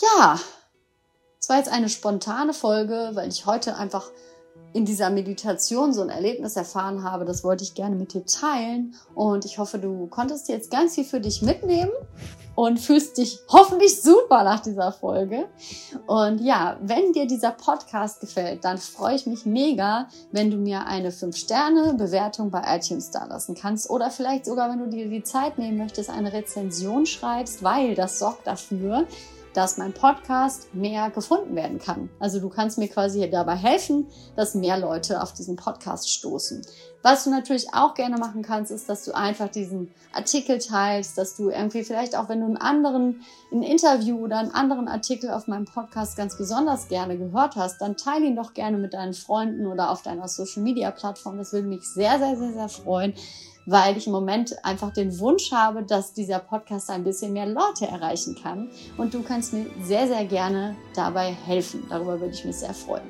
Ja, 0.00 0.38
war 1.50 1.58
jetzt 1.58 1.70
eine 1.70 1.90
spontane 1.90 2.54
Folge, 2.54 3.10
weil 3.14 3.28
ich 3.28 3.44
heute 3.44 3.76
einfach 3.76 4.10
in 4.72 4.84
dieser 4.84 5.10
Meditation 5.10 5.92
so 5.92 6.00
ein 6.00 6.10
Erlebnis 6.10 6.54
erfahren 6.54 7.02
habe. 7.02 7.24
Das 7.24 7.42
wollte 7.42 7.64
ich 7.64 7.74
gerne 7.74 7.96
mit 7.96 8.14
dir 8.14 8.24
teilen. 8.24 8.94
Und 9.14 9.44
ich 9.44 9.58
hoffe, 9.58 9.78
du 9.78 10.06
konntest 10.06 10.48
jetzt 10.48 10.70
ganz 10.70 10.94
viel 10.94 11.04
für 11.04 11.20
dich 11.20 11.42
mitnehmen 11.42 11.90
und 12.54 12.78
fühlst 12.78 13.18
dich 13.18 13.40
hoffentlich 13.48 14.00
super 14.00 14.44
nach 14.44 14.60
dieser 14.60 14.92
Folge. 14.92 15.48
Und 16.06 16.40
ja, 16.40 16.78
wenn 16.82 17.12
dir 17.12 17.26
dieser 17.26 17.50
Podcast 17.50 18.20
gefällt, 18.20 18.64
dann 18.64 18.78
freue 18.78 19.16
ich 19.16 19.26
mich 19.26 19.44
mega, 19.44 20.08
wenn 20.30 20.52
du 20.52 20.56
mir 20.56 20.86
eine 20.86 21.10
5-Sterne-Bewertung 21.10 22.50
bei 22.50 22.62
iTunes 22.76 23.10
da 23.10 23.24
lassen 23.24 23.56
kannst. 23.56 23.90
Oder 23.90 24.10
vielleicht 24.10 24.44
sogar, 24.44 24.70
wenn 24.70 24.78
du 24.78 24.88
dir 24.88 25.08
die 25.08 25.24
Zeit 25.24 25.58
nehmen 25.58 25.78
möchtest, 25.78 26.10
eine 26.10 26.32
Rezension 26.32 27.06
schreibst, 27.06 27.64
weil 27.64 27.96
das 27.96 28.20
sorgt 28.20 28.46
dafür, 28.46 29.06
dass 29.54 29.78
mein 29.78 29.92
Podcast 29.92 30.74
mehr 30.74 31.10
gefunden 31.10 31.54
werden 31.56 31.78
kann. 31.78 32.08
Also 32.18 32.40
du 32.40 32.48
kannst 32.48 32.78
mir 32.78 32.88
quasi 32.88 33.28
dabei 33.30 33.56
helfen, 33.56 34.06
dass 34.36 34.54
mehr 34.54 34.78
Leute 34.78 35.22
auf 35.22 35.32
diesen 35.32 35.56
Podcast 35.56 36.10
stoßen. 36.10 36.62
Was 37.02 37.24
du 37.24 37.30
natürlich 37.30 37.72
auch 37.72 37.94
gerne 37.94 38.18
machen 38.18 38.42
kannst, 38.42 38.70
ist, 38.70 38.88
dass 38.88 39.04
du 39.04 39.12
einfach 39.12 39.48
diesen 39.48 39.90
Artikel 40.12 40.58
teilst, 40.58 41.16
dass 41.16 41.34
du 41.34 41.48
irgendwie 41.48 41.82
vielleicht 41.82 42.14
auch, 42.14 42.28
wenn 42.28 42.40
du 42.40 42.46
einen 42.46 42.58
anderen, 42.58 43.22
ein 43.50 43.62
Interview 43.62 44.18
oder 44.18 44.38
einen 44.38 44.50
anderen 44.50 44.86
Artikel 44.86 45.30
auf 45.30 45.46
meinem 45.46 45.64
Podcast 45.64 46.16
ganz 46.16 46.36
besonders 46.36 46.88
gerne 46.88 47.16
gehört 47.16 47.56
hast, 47.56 47.80
dann 47.80 47.96
teile 47.96 48.26
ihn 48.26 48.36
doch 48.36 48.52
gerne 48.52 48.76
mit 48.76 48.92
deinen 48.92 49.14
Freunden 49.14 49.66
oder 49.66 49.90
auf 49.90 50.02
deiner 50.02 50.28
Social 50.28 50.62
Media 50.62 50.90
Plattform. 50.90 51.38
Das 51.38 51.52
würde 51.52 51.68
mich 51.68 51.88
sehr, 51.88 52.18
sehr, 52.18 52.36
sehr, 52.36 52.52
sehr 52.52 52.68
freuen 52.68 53.14
weil 53.70 53.96
ich 53.96 54.08
im 54.08 54.12
Moment 54.12 54.64
einfach 54.64 54.92
den 54.92 55.16
Wunsch 55.20 55.52
habe, 55.52 55.84
dass 55.84 56.12
dieser 56.12 56.40
Podcast 56.40 56.90
ein 56.90 57.04
bisschen 57.04 57.32
mehr 57.32 57.46
Leute 57.46 57.86
erreichen 57.86 58.36
kann. 58.42 58.68
Und 58.98 59.14
du 59.14 59.22
kannst 59.22 59.52
mir 59.52 59.66
sehr, 59.80 60.08
sehr 60.08 60.24
gerne 60.24 60.74
dabei 60.94 61.32
helfen. 61.32 61.84
Darüber 61.88 62.20
würde 62.20 62.34
ich 62.34 62.44
mich 62.44 62.56
sehr 62.56 62.74
freuen. 62.74 63.08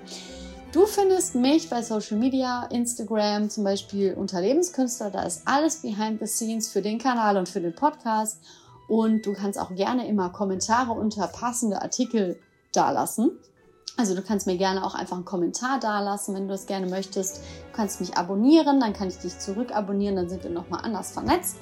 Du 0.73 0.85
findest 0.85 1.35
mich 1.35 1.70
bei 1.70 1.83
Social 1.83 2.18
Media, 2.18 2.66
Instagram 2.66 3.49
zum 3.49 3.64
Beispiel 3.64 4.12
unter 4.12 4.42
Lebenskünstler. 4.42 5.11
Da 5.11 5.23
ist 5.23 5.42
alles 5.46 5.79
behind 5.81 6.20
the 6.20 6.27
scenes 6.27 6.68
für 6.68 6.83
den 6.83 6.99
Kanal 6.99 7.38
und 7.38 7.49
für 7.49 7.61
den 7.61 7.75
Podcast. 7.75 8.38
Und 8.87 9.25
du 9.25 9.33
kannst 9.33 9.59
auch 9.59 9.75
gerne 9.75 10.07
immer 10.07 10.29
Kommentare 10.29 10.92
unter 10.92 11.27
passende 11.27 11.81
Artikel 11.81 12.38
dalassen. 12.73 13.31
Also 14.01 14.15
du 14.15 14.23
kannst 14.23 14.47
mir 14.47 14.57
gerne 14.57 14.83
auch 14.83 14.95
einfach 14.95 15.17
einen 15.17 15.27
Kommentar 15.27 15.79
dalassen, 15.79 16.35
wenn 16.35 16.49
du 16.49 16.55
es 16.55 16.65
gerne 16.65 16.87
möchtest. 16.87 17.37
Du 17.37 17.77
kannst 17.77 18.01
mich 18.01 18.17
abonnieren, 18.17 18.81
dann 18.81 18.95
kann 18.95 19.09
ich 19.09 19.19
dich 19.19 19.39
zurück 19.39 19.77
abonnieren, 19.77 20.17
dann 20.17 20.27
sind 20.27 20.43
wir 20.43 20.51
nochmal 20.51 20.81
anders 20.85 21.11
vernetzt. 21.11 21.59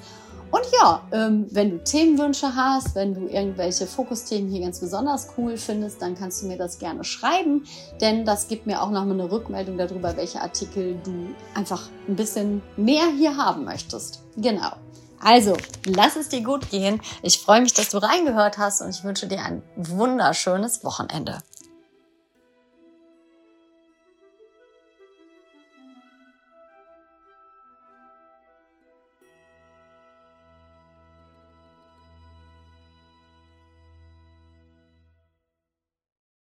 Und 0.49 0.63
ja, 0.81 1.01
ähm, 1.11 1.47
wenn 1.51 1.69
du 1.69 1.83
Themenwünsche 1.83 2.55
hast, 2.55 2.95
wenn 2.95 3.13
du 3.13 3.27
irgendwelche 3.27 3.85
Fokusthemen 3.85 4.49
hier 4.49 4.61
ganz 4.61 4.79
besonders 4.79 5.27
cool 5.37 5.57
findest, 5.57 6.01
dann 6.01 6.15
kannst 6.15 6.41
du 6.41 6.47
mir 6.47 6.57
das 6.57 6.79
gerne 6.79 7.03
schreiben, 7.03 7.65
denn 7.99 8.23
das 8.23 8.47
gibt 8.47 8.67
mir 8.67 8.81
auch 8.81 8.89
nochmal 8.89 9.19
eine 9.19 9.29
Rückmeldung 9.29 9.77
darüber, 9.77 10.15
welche 10.15 10.39
Artikel 10.39 10.97
du 11.03 11.35
einfach 11.55 11.89
ein 12.07 12.15
bisschen 12.15 12.61
mehr 12.77 13.07
hier 13.17 13.35
haben 13.35 13.65
möchtest. 13.65 14.23
Genau. 14.37 14.71
Also, 15.19 15.57
lass 15.85 16.15
es 16.15 16.29
dir 16.29 16.41
gut 16.41 16.69
gehen. 16.69 17.01
Ich 17.21 17.39
freue 17.39 17.59
mich, 17.59 17.73
dass 17.73 17.89
du 17.89 17.97
reingehört 17.97 18.57
hast 18.57 18.81
und 18.81 18.91
ich 18.91 19.03
wünsche 19.03 19.27
dir 19.27 19.43
ein 19.43 19.61
wunderschönes 19.75 20.85
Wochenende. 20.85 21.39